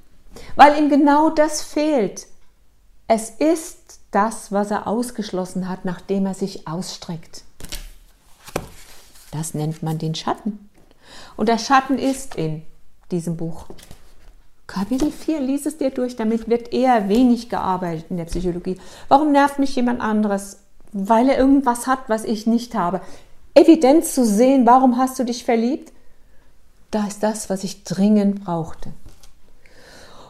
Weil 0.57 0.79
ihm 0.79 0.91
genau 0.91 1.31
das 1.31 1.63
fehlt. 1.63 2.27
Es 3.09 3.31
ist 3.31 4.01
das, 4.11 4.53
was 4.53 4.71
er 4.71 4.87
ausgeschlossen 4.87 5.69
hat, 5.69 5.85
nachdem 5.85 6.27
er 6.27 6.35
sich 6.35 6.69
ausstreckt. 6.69 7.45
Das 9.31 9.55
nennt 9.55 9.83
man 9.83 9.99
den 9.99 10.15
Schatten. 10.15 10.69
Und 11.37 11.49
der 11.49 11.59
Schatten 11.59 11.99
ist 11.99 12.35
in 12.35 12.63
diesem 13.11 13.37
Buch. 13.37 13.67
Kapitel 14.67 15.11
4, 15.13 15.41
lies 15.41 15.65
es 15.67 15.79
dir 15.79 15.91
durch, 15.91 16.17
damit 16.17 16.49
wird 16.49 16.73
eher 16.73 17.09
wenig 17.09 17.49
gearbeitet 17.49 18.07
in 18.11 18.17
der 18.17 18.25
Psychologie. 18.25 18.79
Warum 19.09 19.31
nervt 19.33 19.59
mich 19.59 19.77
jemand 19.77 20.01
anderes? 20.01 20.59
Weil 20.93 21.29
er 21.29 21.39
irgendwas 21.39 21.87
hat, 21.87 22.01
was 22.09 22.25
ich 22.25 22.47
nicht 22.47 22.75
habe. 22.75 23.01
Evidenz 23.55 24.15
zu 24.15 24.25
sehen, 24.25 24.67
warum 24.67 24.97
hast 24.99 25.19
du 25.19 25.25
dich 25.25 25.45
verliebt? 25.45 25.93
Da 26.91 27.07
ist 27.07 27.23
das, 27.23 27.49
was 27.49 27.65
ich 27.65 27.85
dringend 27.85 28.45
brauchte. 28.45 28.91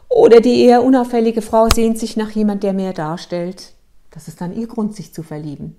Oder 0.08 0.40
die 0.40 0.62
eher 0.62 0.84
unauffällige 0.84 1.42
Frau 1.42 1.68
sehnt 1.68 1.98
sich 1.98 2.16
nach 2.16 2.30
jemand, 2.30 2.62
der 2.62 2.72
mehr 2.72 2.92
darstellt. 2.92 3.72
Das 4.10 4.28
ist 4.28 4.40
dann 4.40 4.56
ihr 4.56 4.66
Grund, 4.66 4.94
sich 4.94 5.12
zu 5.12 5.22
verlieben. 5.22 5.76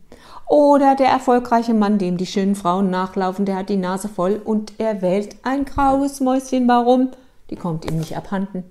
Oder 0.47 0.95
der 0.95 1.07
erfolgreiche 1.07 1.73
Mann, 1.73 1.97
dem 1.97 2.17
die 2.17 2.25
schönen 2.25 2.55
Frauen 2.55 2.89
nachlaufen, 2.89 3.45
der 3.45 3.55
hat 3.55 3.69
die 3.69 3.77
Nase 3.77 4.09
voll 4.09 4.41
und 4.43 4.73
er 4.77 5.01
wählt 5.01 5.35
ein 5.43 5.65
graues 5.65 6.19
Mäuschen. 6.19 6.67
Warum? 6.67 7.09
Die 7.49 7.55
kommt 7.55 7.85
ihm 7.85 7.97
nicht 7.97 8.17
abhanden. 8.17 8.63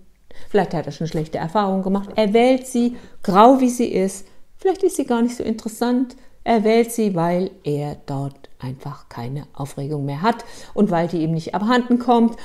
Vielleicht 0.48 0.74
hat 0.74 0.86
er 0.86 0.92
schon 0.92 1.06
schlechte 1.06 1.38
Erfahrungen 1.38 1.82
gemacht. 1.82 2.10
Er 2.16 2.32
wählt 2.32 2.66
sie, 2.66 2.96
grau 3.22 3.60
wie 3.60 3.70
sie 3.70 3.88
ist. 3.92 4.26
Vielleicht 4.56 4.82
ist 4.82 4.96
sie 4.96 5.06
gar 5.06 5.22
nicht 5.22 5.36
so 5.36 5.42
interessant. 5.42 6.16
Er 6.44 6.62
wählt 6.62 6.92
sie, 6.92 7.14
weil 7.14 7.50
er 7.64 7.96
dort 8.06 8.48
einfach 8.58 9.08
keine 9.08 9.46
Aufregung 9.52 10.04
mehr 10.04 10.22
hat 10.22 10.44
und 10.74 10.90
weil 10.90 11.08
die 11.08 11.22
ihm 11.22 11.32
nicht 11.32 11.54
abhanden 11.54 11.98
kommt. 11.98 12.36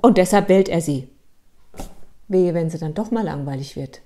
Und 0.00 0.18
deshalb 0.18 0.48
wählt 0.48 0.68
er 0.68 0.80
sie. 0.80 1.08
Wehe, 2.28 2.54
wenn 2.54 2.70
sie 2.70 2.78
dann 2.78 2.94
doch 2.94 3.10
mal 3.10 3.24
langweilig 3.24 3.76
wird. 3.76 4.00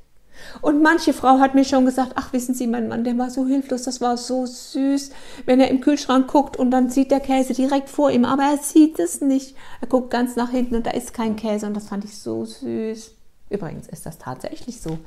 Und 0.61 0.83
manche 0.83 1.13
Frau 1.13 1.39
hat 1.39 1.55
mir 1.55 1.65
schon 1.65 1.85
gesagt, 1.85 2.13
ach 2.17 2.33
wissen 2.33 2.55
Sie, 2.55 2.67
mein 2.67 2.89
Mann, 2.89 3.05
der 3.05 3.19
war 3.19 3.31
so 3.31 3.47
hilflos, 3.47 3.83
das 3.83 4.01
war 4.01 4.17
so 4.17 4.47
süß, 4.47 5.11
wenn 5.47 5.61
er 5.61 5.69
im 5.69 5.81
Kühlschrank 5.81 6.29
guckt 6.29 6.57
und 6.57 6.71
dann 6.71 6.91
sieht 6.91 7.11
der 7.11 7.21
Käse 7.21 7.55
direkt 7.55 7.89
vor 7.89 8.11
ihm, 8.11 8.25
aber 8.25 8.45
er 8.45 8.59
sieht 8.59 8.99
es 8.99 9.21
nicht. 9.21 9.55
Er 9.81 9.89
guckt 9.89 10.11
ganz 10.11 10.37
nach 10.37 10.51
hinten 10.51 10.77
und 10.77 10.87
da 10.87 10.91
ist 10.91 11.15
kein 11.15 11.37
Käse 11.37 11.67
und 11.67 11.75
das 11.75 11.89
fand 11.89 12.05
ich 12.05 12.19
so 12.19 12.45
süß. 12.45 13.13
Übrigens 13.51 13.89
ist 13.89 14.05
das 14.05 14.19
tatsächlich 14.19 14.81
so. 14.81 14.99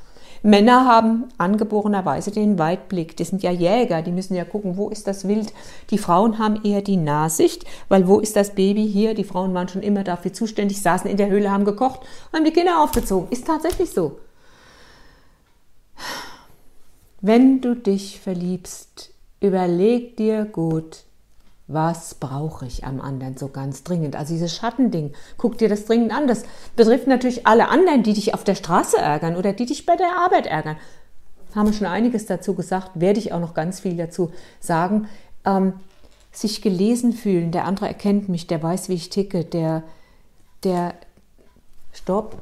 Männer 0.43 0.85
haben 0.85 1.25
angeborenerweise 1.37 2.31
den 2.31 2.57
Weitblick. 2.57 3.15
Die 3.15 3.23
sind 3.23 3.43
ja 3.43 3.51
Jäger, 3.51 4.01
die 4.01 4.11
müssen 4.11 4.33
ja 4.33 4.43
gucken, 4.43 4.75
wo 4.75 4.89
ist 4.89 5.05
das 5.07 5.27
Wild. 5.27 5.53
Die 5.91 5.99
Frauen 5.99 6.39
haben 6.39 6.63
eher 6.63 6.81
die 6.81 6.97
Nahsicht, 6.97 7.65
weil 7.89 8.07
wo 8.07 8.19
ist 8.19 8.35
das 8.35 8.55
Baby 8.55 8.89
hier? 8.89 9.13
Die 9.13 9.23
Frauen 9.23 9.53
waren 9.53 9.67
schon 9.67 9.83
immer 9.83 10.03
dafür 10.03 10.33
zuständig, 10.33 10.81
saßen 10.81 11.09
in 11.09 11.17
der 11.17 11.29
Höhle, 11.29 11.51
haben 11.51 11.65
gekocht, 11.65 12.01
haben 12.33 12.43
die 12.43 12.51
Kinder 12.51 12.81
aufgezogen. 12.81 13.27
Ist 13.29 13.45
tatsächlich 13.45 13.91
so. 13.91 14.17
Wenn 17.21 17.61
du 17.61 17.75
dich 17.75 18.19
verliebst, 18.19 19.11
überleg 19.39 20.17
dir 20.17 20.45
gut, 20.45 21.03
was 21.67 22.15
brauche 22.15 22.65
ich 22.65 22.83
am 22.83 22.99
anderen 22.99 23.37
so 23.37 23.47
ganz 23.47 23.83
dringend? 23.83 24.15
Also 24.15 24.33
dieses 24.33 24.55
Schattending, 24.55 25.13
guck 25.37 25.57
dir 25.57 25.69
das 25.69 25.85
dringend 25.85 26.13
an. 26.13 26.27
Das 26.27 26.43
betrifft 26.75 27.07
natürlich 27.07 27.47
alle 27.47 27.69
anderen, 27.69 28.03
die 28.03 28.13
dich 28.13 28.33
auf 28.33 28.43
der 28.43 28.55
Straße 28.55 28.97
ärgern 28.97 29.37
oder 29.37 29.53
die 29.53 29.65
dich 29.65 29.85
bei 29.85 29.95
der 29.95 30.17
Arbeit 30.17 30.47
ärgern. 30.47 30.77
Haben 31.55 31.67
wir 31.67 31.73
schon 31.73 31.87
einiges 31.87 32.25
dazu 32.25 32.55
gesagt, 32.55 32.91
werde 32.95 33.19
ich 33.19 33.33
auch 33.33 33.39
noch 33.39 33.53
ganz 33.53 33.79
viel 33.79 33.95
dazu 33.95 34.31
sagen. 34.59 35.07
Ähm, 35.45 35.73
sich 36.31 36.61
gelesen 36.61 37.13
fühlen, 37.13 37.51
der 37.51 37.65
andere 37.65 37.87
erkennt 37.87 38.29
mich, 38.29 38.47
der 38.47 38.63
weiß, 38.63 38.87
wie 38.87 38.93
ich 38.93 39.09
ticke, 39.09 39.43
der, 39.43 39.83
der, 40.63 40.93
stopp, 41.91 42.41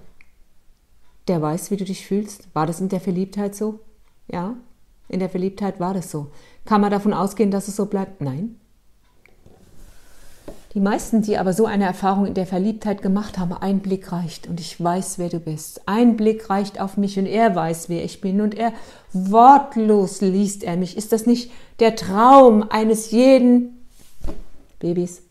der 1.29 1.41
weiß, 1.41 1.71
wie 1.71 1.77
du 1.77 1.85
dich 1.85 2.05
fühlst. 2.05 2.47
War 2.53 2.67
das 2.67 2.81
in 2.81 2.89
der 2.89 2.99
Verliebtheit 2.99 3.55
so? 3.55 3.79
Ja, 4.27 4.55
in 5.07 5.19
der 5.19 5.29
Verliebtheit 5.29 5.79
war 5.79 5.93
das 5.93 6.11
so. 6.11 6.27
Kann 6.65 6.81
man 6.81 6.91
davon 6.91 7.13
ausgehen, 7.13 7.51
dass 7.51 7.67
es 7.67 7.75
so 7.75 7.85
bleibt? 7.85 8.21
Nein. 8.21 8.59
Die 10.75 10.79
meisten, 10.79 11.23
die 11.23 11.37
aber 11.37 11.53
so 11.53 11.65
eine 11.65 11.85
Erfahrung 11.85 12.27
in 12.27 12.35
der 12.35 12.45
Verliebtheit 12.45 13.01
gemacht 13.01 13.39
haben, 13.39 13.53
ein 13.53 13.79
Blick 13.79 14.11
reicht 14.11 14.47
und 14.47 14.59
ich 14.59 14.81
weiß, 14.81 15.17
wer 15.17 15.29
du 15.29 15.39
bist. 15.39 15.81
Ein 15.87 16.15
Blick 16.15 16.47
reicht 16.51 16.79
auf 16.79 16.95
mich 16.95 17.17
und 17.17 17.25
er 17.25 17.55
weiß, 17.55 17.89
wer 17.89 18.03
ich 18.03 18.21
bin 18.21 18.39
und 18.39 18.53
er 18.53 18.71
wortlos 19.11 20.21
liest 20.21 20.63
er 20.63 20.77
mich. 20.77 20.95
Ist 20.95 21.11
das 21.11 21.25
nicht 21.25 21.51
der 21.79 21.95
Traum 21.95 22.69
eines 22.69 23.09
jeden 23.09 23.87
Babys 24.77 25.23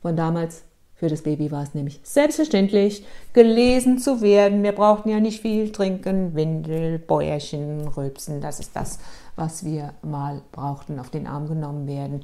von 0.00 0.16
damals? 0.16 0.62
Für 1.00 1.08
das 1.08 1.22
Baby 1.22 1.50
war 1.50 1.62
es 1.62 1.72
nämlich 1.72 1.98
selbstverständlich, 2.02 3.06
gelesen 3.32 3.98
zu 3.98 4.20
werden. 4.20 4.62
Wir 4.62 4.72
brauchten 4.72 5.08
ja 5.08 5.18
nicht 5.18 5.40
viel 5.40 5.72
trinken, 5.72 6.34
Windel, 6.34 6.98
Bäuerchen, 6.98 7.88
Rülpsen. 7.88 8.42
Das 8.42 8.60
ist 8.60 8.76
das, 8.76 8.98
was 9.34 9.64
wir 9.64 9.94
mal 10.02 10.42
brauchten, 10.52 10.98
auf 10.98 11.08
den 11.08 11.26
Arm 11.26 11.48
genommen 11.48 11.88
werden. 11.88 12.20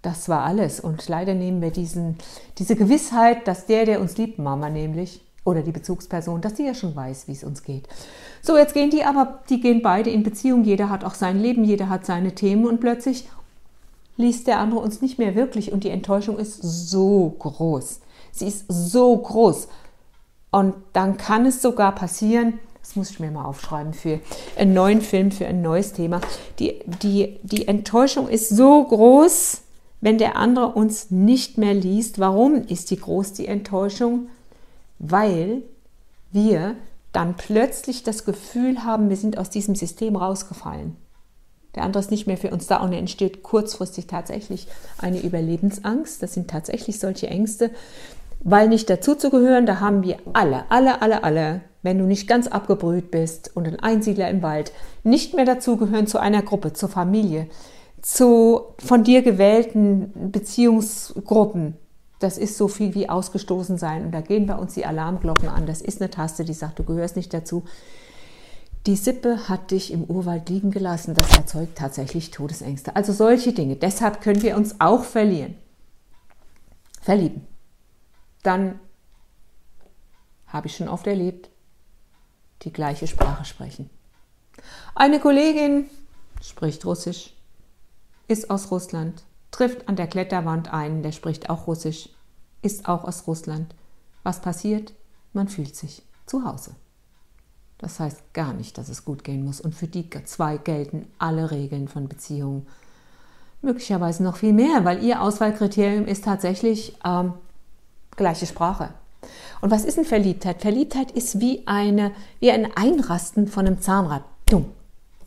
Das 0.00 0.28
war 0.28 0.44
alles. 0.44 0.78
Und 0.78 1.08
leider 1.08 1.34
nehmen 1.34 1.60
wir 1.60 1.72
diesen, 1.72 2.18
diese 2.58 2.76
Gewissheit, 2.76 3.48
dass 3.48 3.66
der, 3.66 3.84
der 3.84 4.00
uns 4.00 4.16
liebt, 4.16 4.38
Mama 4.38 4.70
nämlich, 4.70 5.20
oder 5.42 5.62
die 5.62 5.72
Bezugsperson, 5.72 6.40
dass 6.40 6.54
die 6.54 6.66
ja 6.66 6.74
schon 6.74 6.94
weiß, 6.94 7.26
wie 7.26 7.32
es 7.32 7.42
uns 7.42 7.64
geht. 7.64 7.88
So, 8.42 8.56
jetzt 8.56 8.74
gehen 8.74 8.90
die 8.90 9.02
aber, 9.02 9.40
die 9.50 9.60
gehen 9.60 9.82
beide 9.82 10.10
in 10.10 10.22
Beziehung. 10.22 10.62
Jeder 10.62 10.88
hat 10.88 11.02
auch 11.02 11.14
sein 11.14 11.40
Leben, 11.40 11.64
jeder 11.64 11.88
hat 11.88 12.06
seine 12.06 12.36
Themen 12.36 12.64
und 12.64 12.78
plötzlich 12.78 13.28
liest 14.18 14.46
der 14.46 14.58
andere 14.58 14.80
uns 14.80 15.00
nicht 15.00 15.18
mehr 15.18 15.34
wirklich 15.34 15.72
und 15.72 15.84
die 15.84 15.90
Enttäuschung 15.90 16.38
ist 16.38 16.60
so 16.60 17.34
groß. 17.38 18.00
Sie 18.32 18.46
ist 18.46 18.66
so 18.68 19.16
groß. 19.16 19.68
Und 20.50 20.74
dann 20.92 21.16
kann 21.16 21.46
es 21.46 21.62
sogar 21.62 21.94
passieren, 21.94 22.58
das 22.80 22.96
muss 22.96 23.10
ich 23.10 23.20
mir 23.20 23.30
mal 23.30 23.44
aufschreiben 23.44 23.92
für 23.92 24.20
einen 24.56 24.74
neuen 24.74 25.00
Film, 25.00 25.30
für 25.30 25.46
ein 25.46 25.62
neues 25.62 25.92
Thema. 25.92 26.20
Die, 26.58 26.80
die, 27.02 27.38
die 27.42 27.68
Enttäuschung 27.68 28.28
ist 28.28 28.48
so 28.48 28.84
groß, 28.84 29.62
wenn 30.00 30.18
der 30.18 30.36
andere 30.36 30.68
uns 30.68 31.10
nicht 31.10 31.58
mehr 31.58 31.74
liest. 31.74 32.18
Warum 32.18 32.54
ist 32.66 32.90
die 32.90 32.98
groß, 32.98 33.34
die 33.34 33.46
Enttäuschung? 33.46 34.28
Weil 34.98 35.62
wir 36.32 36.76
dann 37.12 37.36
plötzlich 37.36 38.02
das 38.02 38.24
Gefühl 38.24 38.84
haben, 38.84 39.10
wir 39.10 39.16
sind 39.16 39.38
aus 39.38 39.50
diesem 39.50 39.74
System 39.74 40.16
rausgefallen. 40.16 40.96
Der 41.78 41.84
andere 41.84 42.00
ist 42.00 42.10
nicht 42.10 42.26
mehr 42.26 42.36
für 42.36 42.50
uns 42.50 42.66
da 42.66 42.78
und 42.78 42.92
entsteht 42.92 43.44
kurzfristig 43.44 44.08
tatsächlich 44.08 44.66
eine 44.98 45.20
Überlebensangst. 45.20 46.20
Das 46.20 46.34
sind 46.34 46.50
tatsächlich 46.50 46.98
solche 46.98 47.28
Ängste, 47.28 47.70
weil 48.40 48.68
nicht 48.68 48.90
dazuzugehören, 48.90 49.64
da 49.64 49.78
haben 49.78 50.02
wir 50.02 50.16
alle, 50.32 50.68
alle, 50.72 51.02
alle, 51.02 51.22
alle, 51.22 51.60
wenn 51.84 51.96
du 51.96 52.04
nicht 52.04 52.26
ganz 52.26 52.48
abgebrüht 52.48 53.12
bist 53.12 53.52
und 53.54 53.68
ein 53.68 53.78
Einsiedler 53.78 54.28
im 54.28 54.42
Wald, 54.42 54.72
nicht 55.04 55.34
mehr 55.34 55.44
dazugehören 55.44 56.08
zu 56.08 56.18
einer 56.18 56.42
Gruppe, 56.42 56.72
zur 56.72 56.88
Familie, 56.88 57.46
zu 58.02 58.74
von 58.84 59.04
dir 59.04 59.22
gewählten 59.22 60.32
Beziehungsgruppen. 60.32 61.76
Das 62.18 62.38
ist 62.38 62.56
so 62.56 62.66
viel 62.66 62.96
wie 62.96 63.08
ausgestoßen 63.08 63.78
sein. 63.78 64.04
Und 64.04 64.10
da 64.10 64.20
gehen 64.20 64.48
bei 64.48 64.56
uns 64.56 64.74
die 64.74 64.84
Alarmglocken 64.84 65.48
an. 65.48 65.66
Das 65.66 65.80
ist 65.80 66.00
eine 66.00 66.10
Taste, 66.10 66.44
die 66.44 66.54
sagt, 66.54 66.80
du 66.80 66.82
gehörst 66.82 67.14
nicht 67.14 67.32
dazu. 67.32 67.62
Die 68.88 68.96
Sippe 68.96 69.50
hat 69.50 69.70
dich 69.70 69.92
im 69.92 70.04
Urwald 70.04 70.48
liegen 70.48 70.70
gelassen. 70.70 71.12
Das 71.12 71.36
erzeugt 71.36 71.76
tatsächlich 71.76 72.30
Todesängste. 72.30 72.96
Also 72.96 73.12
solche 73.12 73.52
Dinge. 73.52 73.76
Deshalb 73.76 74.22
können 74.22 74.40
wir 74.40 74.56
uns 74.56 74.80
auch 74.80 75.04
verlieren. 75.04 75.58
Verlieben. 77.02 77.46
Dann 78.42 78.80
habe 80.46 80.68
ich 80.68 80.76
schon 80.76 80.88
oft 80.88 81.06
erlebt, 81.06 81.50
die 82.62 82.72
gleiche 82.72 83.06
Sprache 83.06 83.44
sprechen. 83.44 83.90
Eine 84.94 85.20
Kollegin 85.20 85.90
spricht 86.40 86.86
Russisch, 86.86 87.34
ist 88.26 88.48
aus 88.48 88.70
Russland, 88.70 89.22
trifft 89.50 89.86
an 89.86 89.96
der 89.96 90.06
Kletterwand 90.06 90.72
einen, 90.72 91.02
der 91.02 91.12
spricht 91.12 91.50
auch 91.50 91.66
Russisch, 91.66 92.08
ist 92.62 92.88
auch 92.88 93.04
aus 93.04 93.26
Russland. 93.26 93.74
Was 94.22 94.40
passiert? 94.40 94.94
Man 95.34 95.48
fühlt 95.48 95.76
sich 95.76 96.04
zu 96.24 96.46
Hause. 96.46 96.74
Das 97.78 98.00
heißt 98.00 98.34
gar 98.34 98.52
nicht, 98.52 98.76
dass 98.76 98.88
es 98.88 99.04
gut 99.04 99.24
gehen 99.24 99.44
muss. 99.44 99.60
Und 99.60 99.74
für 99.74 99.86
die 99.86 100.08
zwei 100.24 100.56
gelten 100.56 101.06
alle 101.18 101.50
Regeln 101.50 101.88
von 101.88 102.08
Beziehungen. 102.08 102.66
Möglicherweise 103.62 104.22
noch 104.22 104.36
viel 104.36 104.52
mehr, 104.52 104.84
weil 104.84 105.02
ihr 105.02 105.22
Auswahlkriterium 105.22 106.06
ist 106.06 106.24
tatsächlich 106.24 106.96
ähm, 107.04 107.34
gleiche 108.16 108.46
Sprache. 108.46 108.90
Und 109.60 109.70
was 109.70 109.84
ist 109.84 109.96
denn 109.96 110.04
Verliebtheit? 110.04 110.60
Verliebtheit 110.60 111.10
ist 111.10 111.40
wie, 111.40 111.62
eine, 111.66 112.12
wie 112.40 112.50
ein 112.50 112.68
Einrasten 112.76 113.48
von 113.48 113.66
einem 113.66 113.80
Zahnrad. 113.80 114.22
Dumm. 114.46 114.66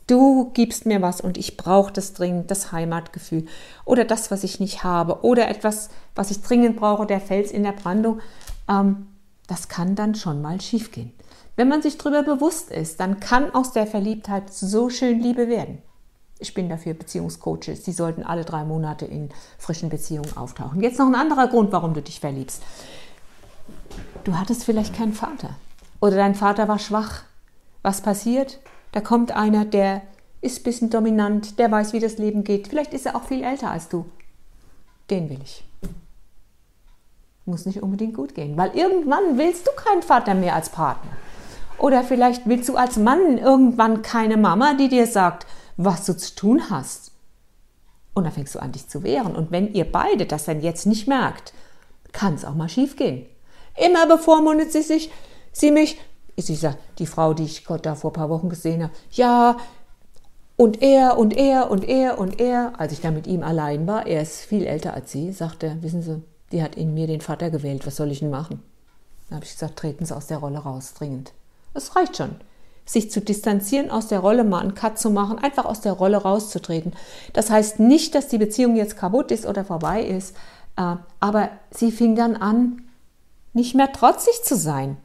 Du 0.06 0.50
gibst 0.52 0.84
mir 0.84 1.00
was 1.00 1.20
und 1.20 1.38
ich 1.38 1.56
brauche 1.56 1.92
das 1.92 2.12
dringend, 2.12 2.50
das 2.50 2.72
Heimatgefühl 2.72 3.46
oder 3.84 4.04
das, 4.04 4.30
was 4.30 4.44
ich 4.44 4.60
nicht 4.60 4.82
habe 4.82 5.22
oder 5.22 5.48
etwas, 5.48 5.90
was 6.14 6.30
ich 6.30 6.42
dringend 6.42 6.76
brauche, 6.76 7.06
der 7.06 7.20
Fels 7.20 7.50
in 7.50 7.62
der 7.62 7.72
Brandung. 7.72 8.20
Ähm, 8.68 9.06
das 9.46 9.68
kann 9.68 9.94
dann 9.94 10.14
schon 10.14 10.42
mal 10.42 10.60
schiefgehen. 10.60 11.12
Wenn 11.56 11.68
man 11.68 11.82
sich 11.82 11.98
darüber 11.98 12.22
bewusst 12.22 12.70
ist, 12.70 13.00
dann 13.00 13.20
kann 13.20 13.54
aus 13.54 13.72
der 13.72 13.86
Verliebtheit 13.86 14.52
so 14.52 14.88
schön 14.88 15.20
Liebe 15.20 15.48
werden. 15.48 15.82
Ich 16.38 16.54
bin 16.54 16.68
dafür 16.68 16.94
Beziehungscoaches. 16.94 17.82
Die 17.84 17.92
sollten 17.92 18.24
alle 18.24 18.44
drei 18.44 18.64
Monate 18.64 19.04
in 19.04 19.30
frischen 19.58 19.90
Beziehungen 19.90 20.36
auftauchen. 20.36 20.82
Jetzt 20.82 20.98
noch 20.98 21.06
ein 21.06 21.14
anderer 21.14 21.48
Grund, 21.48 21.70
warum 21.72 21.94
du 21.94 22.02
dich 22.02 22.20
verliebst. 22.20 22.62
Du 24.24 24.38
hattest 24.38 24.64
vielleicht 24.64 24.96
keinen 24.96 25.12
Vater. 25.12 25.50
Oder 26.00 26.16
dein 26.16 26.34
Vater 26.34 26.66
war 26.68 26.78
schwach. 26.78 27.22
Was 27.82 28.00
passiert? 28.00 28.58
Da 28.92 29.00
kommt 29.00 29.32
einer, 29.32 29.64
der 29.64 30.02
ist 30.40 30.60
ein 30.60 30.64
bisschen 30.64 30.90
dominant, 30.90 31.58
der 31.58 31.70
weiß, 31.70 31.92
wie 31.92 32.00
das 32.00 32.18
Leben 32.18 32.44
geht. 32.44 32.68
Vielleicht 32.68 32.92
ist 32.92 33.06
er 33.06 33.14
auch 33.14 33.24
viel 33.24 33.44
älter 33.44 33.70
als 33.70 33.88
du. 33.88 34.06
Den 35.10 35.30
will 35.30 35.38
ich. 35.42 35.64
Muss 37.44 37.66
nicht 37.66 37.82
unbedingt 37.82 38.14
gut 38.14 38.34
gehen, 38.34 38.56
weil 38.56 38.76
irgendwann 38.76 39.38
willst 39.38 39.66
du 39.66 39.70
keinen 39.76 40.02
Vater 40.02 40.34
mehr 40.34 40.54
als 40.54 40.70
Partner. 40.70 41.10
Oder 41.82 42.04
vielleicht 42.04 42.46
willst 42.46 42.68
du 42.68 42.76
als 42.76 42.96
Mann 42.96 43.38
irgendwann 43.38 44.02
keine 44.02 44.36
Mama, 44.36 44.74
die 44.74 44.88
dir 44.88 45.08
sagt, 45.08 45.48
was 45.76 46.06
du 46.06 46.16
zu 46.16 46.36
tun 46.36 46.70
hast. 46.70 47.10
Und 48.14 48.22
dann 48.22 48.32
fängst 48.32 48.54
du 48.54 48.60
an, 48.60 48.70
dich 48.70 48.88
zu 48.88 49.02
wehren. 49.02 49.34
Und 49.34 49.50
wenn 49.50 49.74
ihr 49.74 49.90
beide 49.90 50.24
das 50.24 50.44
dann 50.44 50.60
jetzt 50.60 50.86
nicht 50.86 51.08
merkt, 51.08 51.52
kann 52.12 52.34
es 52.34 52.44
auch 52.44 52.54
mal 52.54 52.68
schief 52.68 52.94
gehen. 52.94 53.26
Immer 53.76 54.06
bevormundet 54.06 54.70
sie 54.70 54.82
sich, 54.82 55.10
sie 55.50 55.72
mich, 55.72 55.98
ist 56.36 56.48
dieser, 56.48 56.76
die 57.00 57.06
Frau, 57.06 57.34
die 57.34 57.44
ich 57.44 57.64
Gott 57.64 57.84
da 57.84 57.96
vor 57.96 58.12
ein 58.12 58.14
paar 58.14 58.30
Wochen 58.30 58.48
gesehen 58.48 58.84
habe, 58.84 58.92
ja, 59.10 59.56
und 60.56 60.82
er 60.82 61.18
und 61.18 61.36
er 61.36 61.68
und 61.68 61.82
er 61.88 62.16
und 62.16 62.38
er, 62.38 62.78
als 62.78 62.92
ich 62.92 63.00
da 63.00 63.10
mit 63.10 63.26
ihm 63.26 63.42
allein 63.42 63.88
war, 63.88 64.06
er 64.06 64.22
ist 64.22 64.42
viel 64.42 64.66
älter 64.66 64.94
als 64.94 65.10
sie, 65.10 65.32
sagte, 65.32 65.78
wissen 65.80 66.02
Sie, 66.02 66.22
die 66.52 66.62
hat 66.62 66.76
in 66.76 66.94
mir 66.94 67.08
den 67.08 67.22
Vater 67.22 67.50
gewählt, 67.50 67.84
was 67.88 67.96
soll 67.96 68.12
ich 68.12 68.20
denn 68.20 68.30
machen? 68.30 68.62
Da 69.28 69.36
habe 69.36 69.44
ich 69.44 69.52
gesagt, 69.52 69.80
treten 69.80 70.04
Sie 70.04 70.14
aus 70.14 70.28
der 70.28 70.38
Rolle 70.38 70.58
raus, 70.58 70.94
dringend. 70.94 71.32
Es 71.74 71.96
reicht 71.96 72.16
schon. 72.16 72.36
Sich 72.84 73.10
zu 73.10 73.20
distanzieren, 73.20 73.90
aus 73.90 74.08
der 74.08 74.20
Rolle 74.20 74.44
mal 74.44 74.60
einen 74.60 74.74
Cut 74.74 74.98
zu 74.98 75.10
machen, 75.10 75.38
einfach 75.38 75.64
aus 75.64 75.80
der 75.80 75.92
Rolle 75.92 76.18
rauszutreten. 76.18 76.94
Das 77.32 77.50
heißt 77.50 77.78
nicht, 77.78 78.14
dass 78.14 78.28
die 78.28 78.38
Beziehung 78.38 78.76
jetzt 78.76 78.96
kaputt 78.96 79.30
ist 79.30 79.46
oder 79.46 79.64
vorbei 79.64 80.02
ist, 80.02 80.34
äh, 80.76 80.96
aber 81.20 81.50
sie 81.70 81.92
fing 81.92 82.16
dann 82.16 82.36
an, 82.36 82.82
nicht 83.52 83.74
mehr 83.74 83.92
trotzig 83.92 84.42
zu 84.42 84.56
sein. 84.56 84.96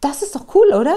Das 0.00 0.22
ist 0.22 0.36
doch 0.36 0.54
cool, 0.54 0.74
oder? 0.74 0.94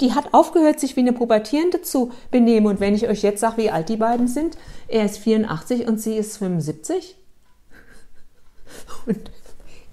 Die 0.00 0.14
hat 0.14 0.34
aufgehört, 0.34 0.80
sich 0.80 0.96
wie 0.96 1.00
eine 1.00 1.12
Pubertierende 1.12 1.82
zu 1.82 2.12
benehmen. 2.30 2.66
Und 2.66 2.80
wenn 2.80 2.94
ich 2.94 3.08
euch 3.08 3.22
jetzt 3.22 3.40
sage, 3.40 3.58
wie 3.58 3.70
alt 3.70 3.88
die 3.88 3.96
beiden 3.96 4.28
sind, 4.28 4.56
er 4.88 5.04
ist 5.04 5.18
84 5.18 5.86
und 5.86 6.00
sie 6.00 6.16
ist 6.16 6.38
75. 6.38 7.16
Und 9.06 9.30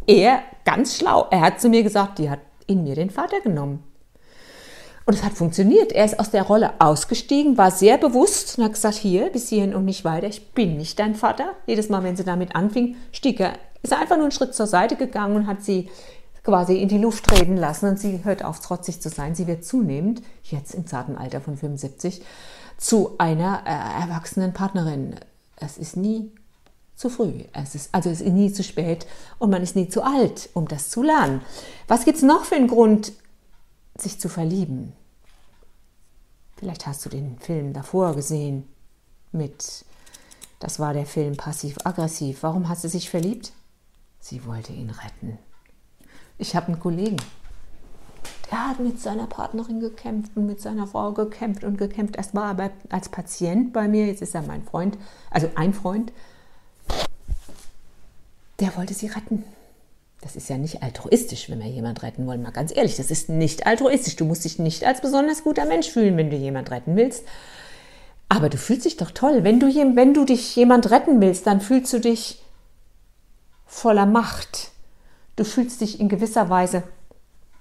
er, 0.06 0.42
ganz 0.66 0.98
schlau, 0.98 1.28
er 1.30 1.42
hat 1.42 1.60
zu 1.60 1.70
mir 1.70 1.84
gesagt, 1.84 2.20
die 2.20 2.30
hat 2.30 2.40
in 2.68 2.84
mir 2.84 2.96
den 2.96 3.10
Vater 3.10 3.42
genommen. 3.42 3.84
Und 5.08 5.14
es 5.14 5.24
hat 5.24 5.34
funktioniert. 5.34 5.94
Er 5.94 6.04
ist 6.04 6.20
aus 6.20 6.32
der 6.32 6.44
Rolle 6.44 6.74
ausgestiegen, 6.80 7.58
war 7.58 7.72
sehr 7.72 7.98
bewusst 7.98 8.58
und 8.58 8.66
hat 8.66 8.74
gesagt, 8.74 8.96
hier, 8.96 9.30
bis 9.30 9.48
hierhin 9.48 9.74
und 9.74 9.86
nicht 9.86 10.04
weiter, 10.04 10.28
ich 10.28 10.52
bin 10.52 10.76
nicht 10.76 11.00
dein 11.00 11.16
Vater. 11.16 11.54
Jedes 11.66 11.88
Mal, 11.88 12.04
wenn 12.04 12.18
sie 12.18 12.26
damit 12.26 12.58
anfing, 12.58 12.98
stieg 13.14 13.40
er, 13.40 13.54
ist 13.82 13.94
er 13.94 14.00
einfach 14.00 14.18
nur 14.18 14.26
einen 14.26 14.34
Schritt 14.34 14.54
zur 14.54 14.68
Seite 14.68 14.98
gegangen 14.98 15.38
und 15.38 15.48
hat 15.48 15.64
sie 15.64 15.90
quasi 16.44 16.82
in 16.82 16.90
die 16.90 16.98
Luft 16.98 17.24
treten 17.24 17.56
lassen 17.56 17.88
und 17.88 18.00
sie 18.00 18.26
hört 18.26 18.44
auf, 18.44 18.60
trotzig 18.60 19.00
zu 19.00 19.08
sein. 19.08 19.34
Sie 19.34 19.48
wird 19.48 19.64
zunehmend, 19.64 20.22
jetzt 20.44 20.76
im 20.76 20.86
zarten 20.86 21.18
Alter 21.18 21.40
von 21.40 21.56
75, 21.56 22.22
zu 22.78 23.16
einer 23.18 23.62
äh, 23.66 24.02
erwachsenen 24.04 24.52
Partnerin. 24.52 25.16
Es 25.56 25.78
ist 25.78 25.96
nie 25.96 26.34
zu 26.98 27.10
früh. 27.10 27.46
Es 27.54 27.76
ist, 27.76 27.96
also 27.96 28.10
es 28.10 28.20
ist 28.20 28.34
nie 28.34 28.52
zu 28.52 28.62
spät 28.62 29.08
und 29.40 29.52
man 29.52 29.64
ist 29.64 29.78
nie 29.78 29.88
zu 29.88 30.04
alt, 30.04 30.50
um 30.54 30.68
das 30.68 30.90
zu 30.90 31.02
lernen. 31.02 31.42
Was 31.88 32.04
gibt 32.04 32.18
es 32.18 32.24
noch 32.24 32.44
für 32.44 32.56
einen 32.56 32.68
Grund, 32.68 33.14
sich 34.02 34.20
zu 34.20 34.30
verlieben. 34.30 34.94
Vielleicht 36.58 36.88
hast 36.88 37.06
du 37.06 37.10
den 37.10 37.38
Film 37.40 37.74
davor 37.74 38.16
gesehen 38.16 38.68
mit, 39.32 39.86
das 40.60 40.80
war 40.80 40.94
der 40.94 41.06
Film 41.06 41.38
Passiv-Aggressiv. 41.38 42.42
Warum 42.42 42.68
hat 42.68 42.80
sie 42.80 42.90
sich 42.90 43.10
verliebt? 43.10 43.54
Sie 44.20 44.46
wollte 44.46 44.74
ihn 44.74 44.90
retten. 44.90 45.38
Ich 46.40 46.56
habe 46.56 46.68
einen 46.68 46.80
Kollegen, 46.80 47.18
der 48.50 48.70
hat 48.70 48.80
mit 48.80 49.00
seiner 49.00 49.28
Partnerin 49.28 49.80
gekämpft 49.80 50.32
und 50.36 50.46
mit 50.46 50.62
seiner 50.62 50.88
Frau 50.88 51.12
gekämpft 51.12 51.64
und 51.64 51.78
gekämpft. 51.78 52.16
Erst 52.16 52.34
war 52.34 52.58
er 52.58 52.72
als 52.90 53.10
Patient 53.10 53.74
bei 53.74 53.88
mir, 53.88 54.08
jetzt 54.08 54.22
ist 54.22 54.36
er 54.36 54.42
mein 54.42 54.64
Freund, 54.64 54.98
also 55.30 55.50
ein 55.56 55.74
Freund. 55.74 56.12
Der 58.60 58.76
wollte 58.76 58.94
sie 58.94 59.08
retten. 59.08 59.44
Das 60.22 60.36
ist 60.36 60.50
ja 60.50 60.58
nicht 60.58 60.82
altruistisch, 60.82 61.50
wenn 61.50 61.60
wir 61.60 61.68
jemand 61.68 62.02
retten 62.02 62.26
wollen. 62.26 62.42
Mal 62.42 62.52
ganz 62.52 62.76
ehrlich, 62.76 62.96
das 62.96 63.12
ist 63.12 63.30
nicht 63.30 63.68
altruistisch. 63.68 64.16
Du 64.16 64.26
musst 64.26 64.46
dich 64.46 64.58
nicht 64.58 64.84
als 64.84 65.02
besonders 65.02 65.44
guter 65.44 65.66
Mensch 65.66 65.90
fühlen, 65.90 66.18
wenn 66.18 66.32
du 66.32 66.36
jemand 66.36 66.72
retten 66.72 66.96
willst. 66.96 67.24
Aber 68.30 68.50
du 68.50 68.58
fühlst 68.58 68.86
dich 68.86 68.98
doch 68.98 69.12
toll. 69.12 69.44
Wenn 69.44 69.60
du, 69.60 69.68
wenn 69.68 70.14
du 70.14 70.26
dich 70.26 70.56
jemand 70.56 70.90
retten 70.90 71.22
willst, 71.22 71.46
dann 71.48 71.62
fühlst 71.62 71.94
du 71.94 72.00
dich 72.00 72.42
voller 73.66 74.06
Macht. 74.06 74.72
Du 75.36 75.44
fühlst 75.44 75.82
dich 75.82 76.00
in 76.00 76.10
gewisser 76.10 76.50
Weise 76.50 76.84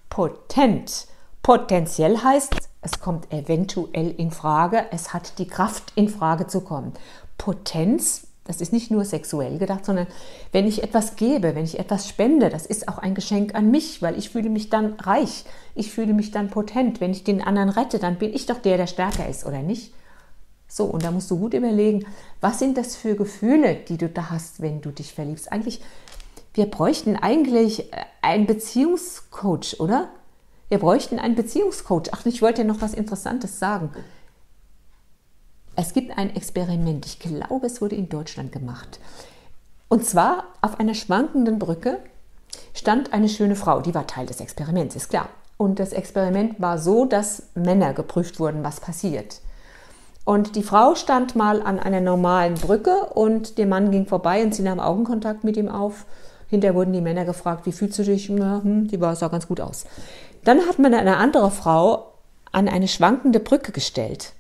potent. 0.09 1.09
Potenziell 1.42 2.18
heißt, 2.18 2.54
es 2.81 3.00
kommt 3.00 3.33
eventuell 3.33 4.12
in 4.16 4.31
Frage, 4.31 4.87
es 4.90 5.12
hat 5.12 5.38
die 5.38 5.46
Kraft, 5.46 5.92
in 5.94 6.09
Frage 6.09 6.46
zu 6.46 6.62
kommen. 6.62 6.92
Potenz 7.38 8.26
das 8.46 8.61
ist 8.61 8.72
nicht 8.72 8.90
nur 8.90 9.04
sexuell 9.04 9.59
gedacht, 9.59 9.85
sondern 9.85 10.06
wenn 10.52 10.66
ich 10.66 10.82
etwas 10.82 11.16
gebe, 11.16 11.54
wenn 11.54 11.64
ich 11.64 11.78
etwas 11.78 12.09
spende, 12.09 12.48
das 12.48 12.66
ist 12.66 12.88
auch 12.88 12.98
ein 12.98 13.14
Geschenk 13.14 13.54
an 13.54 13.70
mich, 13.70 14.02
weil 14.02 14.18
ich 14.18 14.30
fühle 14.30 14.50
mich 14.50 14.70
dann 14.70 14.94
reich, 14.94 15.44
ich 15.74 15.92
fühle 15.92 16.14
mich 16.14 16.30
dann 16.30 16.50
potent. 16.50 17.00
Wenn 17.00 17.11
ich 17.11 17.24
den 17.24 17.42
anderen 17.42 17.70
rette, 17.70 17.98
dann 17.98 18.16
bin 18.16 18.32
ich 18.32 18.46
doch 18.46 18.59
der, 18.59 18.76
der 18.76 18.87
stärker 18.87 19.28
ist, 19.28 19.44
oder 19.44 19.62
nicht? 19.62 19.92
So, 20.68 20.85
und 20.85 21.04
da 21.04 21.11
musst 21.11 21.30
du 21.30 21.38
gut 21.38 21.54
überlegen, 21.54 22.06
was 22.40 22.59
sind 22.59 22.76
das 22.76 22.96
für 22.96 23.14
Gefühle, 23.14 23.76
die 23.76 23.98
du 23.98 24.09
da 24.09 24.30
hast, 24.30 24.61
wenn 24.61 24.80
du 24.80 24.90
dich 24.90 25.12
verliebst? 25.12 25.52
Eigentlich, 25.52 25.80
wir 26.54 26.66
bräuchten 26.66 27.16
eigentlich 27.16 27.92
äh, 27.92 28.04
einen 28.22 28.46
Beziehungscoach, 28.46 29.78
oder? 29.78 30.09
Wir 30.68 30.78
bräuchten 30.78 31.18
einen 31.18 31.37
Beziehungscoach. 31.37 32.11
Ach, 32.12 32.26
ich 32.26 32.42
wollte 32.42 32.62
dir 32.62 32.68
noch 32.68 32.80
was 32.80 32.94
Interessantes 32.94 33.59
sagen. 33.59 33.90
Es 35.78 35.92
gibt 35.92 36.16
ein 36.16 36.34
Experiment, 36.34 37.04
ich 37.04 37.18
glaube, 37.18 37.66
es 37.66 37.82
wurde 37.82 37.96
in 37.96 38.08
Deutschland 38.08 38.50
gemacht. 38.50 38.98
Und 39.88 40.06
zwar 40.06 40.44
auf 40.62 40.80
einer 40.80 40.94
schwankenden 40.94 41.58
Brücke 41.58 41.98
stand 42.72 43.12
eine 43.12 43.28
schöne 43.28 43.56
Frau, 43.56 43.80
die 43.80 43.94
war 43.94 44.06
Teil 44.06 44.24
des 44.24 44.40
Experiments, 44.40 44.96
ist 44.96 45.10
klar. 45.10 45.28
Und 45.58 45.78
das 45.78 45.92
Experiment 45.92 46.60
war 46.62 46.78
so, 46.78 47.04
dass 47.04 47.42
Männer 47.54 47.92
geprüft 47.92 48.40
wurden, 48.40 48.64
was 48.64 48.80
passiert. 48.80 49.40
Und 50.24 50.56
die 50.56 50.62
Frau 50.62 50.94
stand 50.94 51.36
mal 51.36 51.60
an 51.60 51.78
einer 51.78 52.00
normalen 52.00 52.54
Brücke 52.54 53.10
und 53.14 53.58
der 53.58 53.66
Mann 53.66 53.90
ging 53.90 54.06
vorbei 54.06 54.42
und 54.42 54.54
sie 54.54 54.62
nahm 54.62 54.80
Augenkontakt 54.80 55.44
mit 55.44 55.58
ihm 55.58 55.68
auf. 55.68 56.06
Hinterher 56.48 56.74
wurden 56.74 56.94
die 56.94 57.02
Männer 57.02 57.26
gefragt, 57.26 57.66
wie 57.66 57.72
fühlst 57.72 57.98
du 57.98 58.02
dich? 58.02 58.28
Ja, 58.28 58.62
hm, 58.62 58.88
die 58.88 59.00
war, 59.00 59.14
sah 59.14 59.28
ganz 59.28 59.46
gut 59.46 59.60
aus. 59.60 59.84
Dann 60.42 60.60
hat 60.66 60.78
man 60.78 60.94
eine 60.94 61.18
andere 61.18 61.50
Frau 61.50 62.12
an 62.50 62.66
eine 62.66 62.88
schwankende 62.88 63.40
Brücke 63.40 63.72
gestellt. 63.72 64.32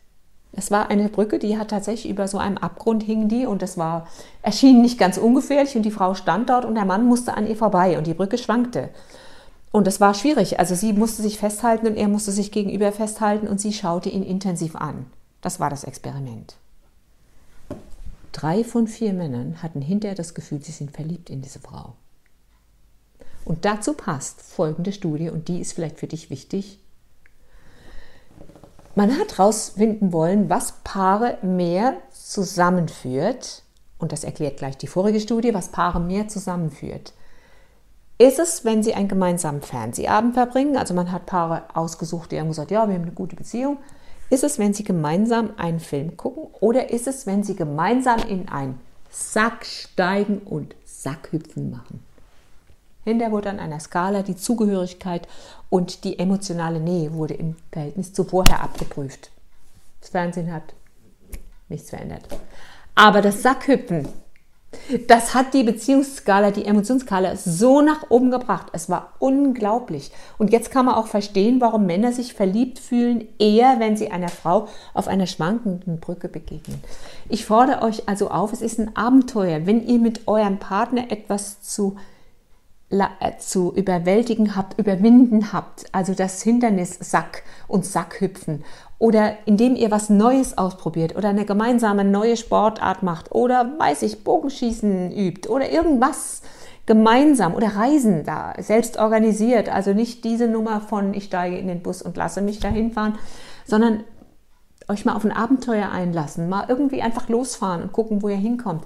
Es 0.58 0.70
war 0.70 0.88
eine 0.88 1.10
Brücke, 1.10 1.38
die 1.38 1.58
hat 1.58 1.68
tatsächlich 1.68 2.10
über 2.10 2.28
so 2.28 2.38
einem 2.38 2.56
Abgrund 2.56 3.02
hing 3.02 3.28
die 3.28 3.44
und 3.44 3.62
es 3.62 3.76
war, 3.76 4.08
erschien 4.40 4.80
nicht 4.80 4.98
ganz 4.98 5.18
ungefährlich 5.18 5.76
und 5.76 5.82
die 5.82 5.90
Frau 5.90 6.14
stand 6.14 6.48
dort 6.48 6.64
und 6.64 6.74
der 6.74 6.86
Mann 6.86 7.04
musste 7.04 7.36
an 7.36 7.46
ihr 7.46 7.56
vorbei 7.56 7.98
und 7.98 8.06
die 8.06 8.14
Brücke 8.14 8.38
schwankte. 8.38 8.88
Und 9.70 9.86
es 9.86 10.00
war 10.00 10.14
schwierig. 10.14 10.58
Also 10.58 10.74
sie 10.74 10.94
musste 10.94 11.20
sich 11.20 11.38
festhalten 11.38 11.86
und 11.86 11.96
er 11.96 12.08
musste 12.08 12.32
sich 12.32 12.50
gegenüber 12.50 12.90
festhalten 12.90 13.46
und 13.46 13.60
sie 13.60 13.74
schaute 13.74 14.08
ihn 14.08 14.22
intensiv 14.22 14.74
an. 14.76 15.04
Das 15.42 15.60
war 15.60 15.68
das 15.68 15.84
Experiment. 15.84 16.56
Drei 18.32 18.64
von 18.64 18.86
vier 18.86 19.12
Männern 19.12 19.62
hatten 19.62 19.82
hinterher 19.82 20.14
das 20.14 20.32
Gefühl, 20.32 20.62
sie 20.62 20.72
sind 20.72 20.90
verliebt 20.92 21.28
in 21.28 21.42
diese 21.42 21.60
Frau. 21.60 21.92
Und 23.44 23.66
dazu 23.66 23.92
passt 23.92 24.40
folgende 24.40 24.92
Studie 24.92 25.28
und 25.28 25.48
die 25.48 25.60
ist 25.60 25.74
vielleicht 25.74 25.98
für 25.98 26.06
dich 26.06 26.30
wichtig. 26.30 26.80
Man 28.96 29.18
hat 29.18 29.36
herausfinden 29.36 30.10
wollen, 30.14 30.48
was 30.48 30.72
Paare 30.82 31.36
mehr 31.42 31.98
zusammenführt. 32.10 33.62
Und 33.98 34.10
das 34.10 34.24
erklärt 34.24 34.56
gleich 34.56 34.78
die 34.78 34.86
vorige 34.86 35.20
Studie, 35.20 35.52
was 35.52 35.68
Paare 35.68 36.00
mehr 36.00 36.28
zusammenführt. 36.28 37.12
Ist 38.16 38.38
es, 38.38 38.64
wenn 38.64 38.82
sie 38.82 38.94
einen 38.94 39.08
gemeinsamen 39.08 39.60
Fernsehabend 39.60 40.32
verbringen? 40.32 40.78
Also 40.78 40.94
man 40.94 41.12
hat 41.12 41.26
Paare 41.26 41.64
ausgesucht, 41.74 42.32
die 42.32 42.40
haben 42.40 42.48
gesagt, 42.48 42.70
ja, 42.70 42.88
wir 42.88 42.94
haben 42.94 43.02
eine 43.02 43.12
gute 43.12 43.36
Beziehung. 43.36 43.76
Ist 44.30 44.44
es, 44.44 44.58
wenn 44.58 44.72
sie 44.72 44.84
gemeinsam 44.84 45.50
einen 45.58 45.78
Film 45.78 46.16
gucken? 46.16 46.46
Oder 46.60 46.88
ist 46.88 47.06
es, 47.06 47.26
wenn 47.26 47.44
sie 47.44 47.54
gemeinsam 47.54 48.20
in 48.20 48.48
einen 48.48 48.80
Sack 49.10 49.66
steigen 49.66 50.38
und 50.38 50.74
Sackhüpfen 50.86 51.70
machen? 51.70 52.02
Hinterher 53.06 53.30
wurde 53.30 53.50
an 53.50 53.60
einer 53.60 53.78
Skala 53.78 54.22
die 54.22 54.34
Zugehörigkeit 54.34 55.28
und 55.70 56.02
die 56.02 56.18
emotionale 56.18 56.80
Nähe 56.80 57.14
wurde 57.14 57.34
im 57.34 57.54
Verhältnis 57.70 58.12
zu 58.12 58.24
vorher 58.24 58.60
abgeprüft. 58.60 59.30
Das 60.00 60.10
Fernsehen 60.10 60.52
hat 60.52 60.74
nichts 61.68 61.90
verändert. 61.90 62.24
Aber 62.96 63.22
das 63.22 63.42
Sackhüpfen, 63.42 64.08
das 65.06 65.34
hat 65.34 65.54
die 65.54 65.62
Beziehungsskala, 65.62 66.50
die 66.50 66.64
Emotionsskala 66.64 67.36
so 67.36 67.80
nach 67.80 68.10
oben 68.10 68.32
gebracht. 68.32 68.66
Es 68.72 68.90
war 68.90 69.12
unglaublich. 69.20 70.10
Und 70.36 70.50
jetzt 70.50 70.72
kann 70.72 70.86
man 70.86 70.96
auch 70.96 71.06
verstehen, 71.06 71.60
warum 71.60 71.86
Männer 71.86 72.12
sich 72.12 72.34
verliebt 72.34 72.80
fühlen, 72.80 73.28
eher 73.38 73.78
wenn 73.78 73.96
sie 73.96 74.10
einer 74.10 74.30
Frau 74.30 74.66
auf 74.94 75.06
einer 75.06 75.28
schwankenden 75.28 76.00
Brücke 76.00 76.28
begegnen. 76.28 76.82
Ich 77.28 77.46
fordere 77.46 77.82
euch 77.82 78.08
also 78.08 78.30
auf, 78.30 78.52
es 78.52 78.62
ist 78.62 78.80
ein 78.80 78.96
Abenteuer, 78.96 79.64
wenn 79.64 79.86
ihr 79.86 80.00
mit 80.00 80.26
eurem 80.26 80.58
Partner 80.58 81.12
etwas 81.12 81.62
zu 81.62 81.94
zu 83.38 83.72
überwältigen 83.74 84.54
habt, 84.54 84.78
überwinden 84.78 85.52
habt, 85.52 85.86
also 85.92 86.14
das 86.14 86.42
Hindernis 86.42 86.96
Sack 87.00 87.42
und 87.66 87.84
Sackhüpfen 87.84 88.62
oder 88.98 89.36
indem 89.44 89.74
ihr 89.76 89.90
was 89.90 90.08
Neues 90.08 90.56
ausprobiert 90.56 91.16
oder 91.16 91.28
eine 91.28 91.44
gemeinsame 91.44 92.04
neue 92.04 92.36
Sportart 92.36 93.02
macht 93.02 93.32
oder 93.32 93.78
weiß 93.78 94.02
ich, 94.02 94.22
Bogenschießen 94.22 95.12
übt 95.12 95.48
oder 95.48 95.70
irgendwas, 95.70 96.42
gemeinsam 96.86 97.54
oder 97.54 97.74
reisen 97.74 98.24
da, 98.24 98.54
selbst 98.58 98.96
organisiert. 98.96 99.68
Also 99.68 99.92
nicht 99.92 100.24
diese 100.24 100.46
Nummer 100.46 100.80
von 100.80 101.12
ich 101.12 101.24
steige 101.24 101.58
in 101.58 101.66
den 101.66 101.82
Bus 101.82 102.00
und 102.00 102.16
lasse 102.16 102.40
mich 102.40 102.60
dahin 102.60 102.92
fahren, 102.92 103.18
sondern 103.64 104.04
euch 104.88 105.04
mal 105.04 105.16
auf 105.16 105.24
ein 105.24 105.32
Abenteuer 105.32 105.90
einlassen, 105.90 106.48
mal 106.48 106.66
irgendwie 106.68 107.02
einfach 107.02 107.28
losfahren 107.28 107.82
und 107.82 107.92
gucken, 107.92 108.22
wo 108.22 108.28
ihr 108.28 108.36
hinkommt. 108.36 108.84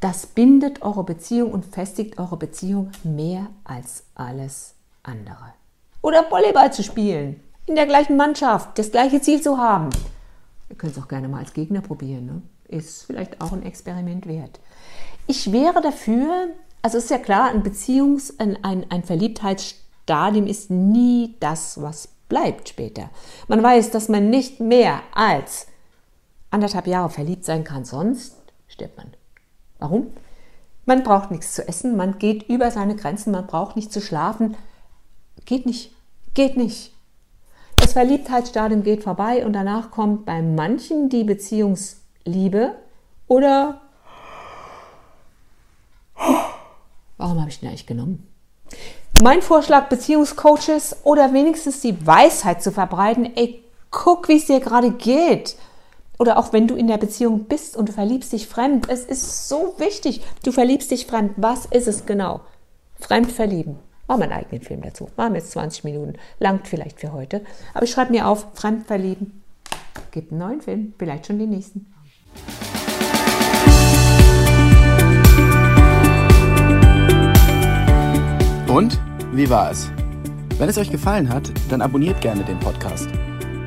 Das 0.00 0.26
bindet 0.26 0.82
eure 0.82 1.04
Beziehung 1.04 1.52
und 1.52 1.64
festigt 1.64 2.18
eure 2.18 2.36
Beziehung 2.36 2.90
mehr 3.02 3.46
als 3.64 4.04
alles 4.14 4.74
andere. 5.02 5.54
Oder 6.02 6.30
Volleyball 6.30 6.72
zu 6.72 6.82
spielen, 6.82 7.40
in 7.66 7.74
der 7.74 7.86
gleichen 7.86 8.16
Mannschaft, 8.16 8.78
das 8.78 8.90
gleiche 8.92 9.20
Ziel 9.20 9.40
zu 9.40 9.58
haben. 9.58 9.90
Ihr 10.68 10.76
könnt 10.76 10.96
es 10.96 11.02
auch 11.02 11.08
gerne 11.08 11.28
mal 11.28 11.38
als 11.38 11.52
Gegner 11.52 11.80
probieren. 11.80 12.26
Ne? 12.26 12.42
Ist 12.68 13.04
vielleicht 13.04 13.40
auch 13.40 13.52
ein 13.52 13.64
Experiment 13.64 14.26
wert. 14.26 14.60
Ich 15.26 15.50
wäre 15.50 15.80
dafür, 15.80 16.48
also 16.82 16.98
ist 16.98 17.10
ja 17.10 17.18
klar, 17.18 17.50
ein 17.50 17.62
Beziehungs-, 17.62 18.38
ein, 18.38 18.62
ein, 18.62 18.90
ein 18.90 19.02
Verliebtheitsstadium 19.02 20.46
ist 20.46 20.70
nie 20.70 21.36
das, 21.40 21.80
was 21.80 22.08
bleibt 22.28 22.68
später. 22.68 23.10
Man 23.48 23.62
weiß, 23.62 23.90
dass 23.90 24.08
man 24.08 24.30
nicht 24.30 24.60
mehr 24.60 25.00
als 25.14 25.66
anderthalb 26.50 26.86
Jahre 26.86 27.10
verliebt 27.10 27.44
sein 27.44 27.64
kann, 27.64 27.84
sonst 27.84 28.36
stirbt 28.68 28.96
man. 28.96 29.08
Warum? 29.78 30.08
Man 30.84 31.02
braucht 31.02 31.30
nichts 31.30 31.52
zu 31.54 31.66
essen, 31.66 31.96
man 31.96 32.18
geht 32.18 32.48
über 32.48 32.70
seine 32.70 32.94
Grenzen, 32.94 33.32
man 33.32 33.46
braucht 33.46 33.76
nicht 33.76 33.92
zu 33.92 34.00
schlafen. 34.00 34.56
Geht 35.44 35.66
nicht, 35.66 35.92
geht 36.34 36.56
nicht. 36.56 36.92
Das 37.76 37.92
Verliebtheitsstadium 37.92 38.82
geht 38.82 39.02
vorbei 39.02 39.44
und 39.44 39.52
danach 39.52 39.90
kommt 39.90 40.24
bei 40.24 40.42
manchen 40.42 41.08
die 41.08 41.24
Beziehungsliebe 41.24 42.74
oder 43.26 43.80
warum 47.16 47.40
habe 47.40 47.50
ich 47.50 47.60
den 47.60 47.68
eigentlich 47.68 47.86
genommen? 47.86 48.26
Mein 49.22 49.42
Vorschlag, 49.42 49.88
Beziehungscoaches 49.88 50.98
oder 51.04 51.32
wenigstens 51.32 51.80
die 51.80 52.06
Weisheit 52.06 52.62
zu 52.62 52.70
verbreiten, 52.70 53.36
ey, 53.36 53.64
guck, 53.90 54.28
wie 54.28 54.36
es 54.36 54.46
dir 54.46 54.60
gerade 54.60 54.90
geht. 54.90 55.56
Oder 56.18 56.38
auch 56.38 56.52
wenn 56.52 56.66
du 56.66 56.74
in 56.74 56.86
der 56.86 56.98
Beziehung 56.98 57.44
bist 57.44 57.76
und 57.76 57.88
du 57.88 57.92
verliebst 57.92 58.32
dich 58.32 58.46
fremd. 58.46 58.88
Es 58.88 59.04
ist 59.04 59.48
so 59.48 59.74
wichtig. 59.78 60.22
Du 60.44 60.52
verliebst 60.52 60.90
dich 60.90 61.06
fremd. 61.06 61.32
Was 61.36 61.66
ist 61.66 61.88
es 61.88 62.06
genau? 62.06 62.40
Fremd 62.98 63.30
verlieben. 63.30 63.78
Machen 64.08 64.20
wir 64.20 64.24
einen 64.24 64.44
eigenen 64.44 64.62
Film 64.62 64.82
dazu. 64.82 65.10
Machen 65.16 65.34
wir 65.34 65.40
jetzt 65.40 65.50
20 65.52 65.84
Minuten. 65.84 66.14
Langt 66.38 66.68
vielleicht 66.68 67.00
für 67.00 67.12
heute. 67.12 67.42
Aber 67.74 67.84
ich 67.84 67.90
schreibe 67.90 68.12
mir 68.12 68.28
auf, 68.28 68.46
fremd 68.54 68.86
verlieben. 68.86 69.42
Gibt 70.10 70.30
einen 70.30 70.40
neuen 70.40 70.60
Film. 70.60 70.94
Vielleicht 70.98 71.26
schon 71.26 71.38
den 71.38 71.50
nächsten. 71.50 71.92
Und 78.68 78.98
wie 79.32 79.48
war 79.48 79.70
es? 79.70 79.90
Wenn 80.58 80.68
es 80.68 80.78
euch 80.78 80.90
gefallen 80.90 81.28
hat, 81.28 81.50
dann 81.68 81.82
abonniert 81.82 82.20
gerne 82.20 82.44
den 82.44 82.58
Podcast. 82.60 83.08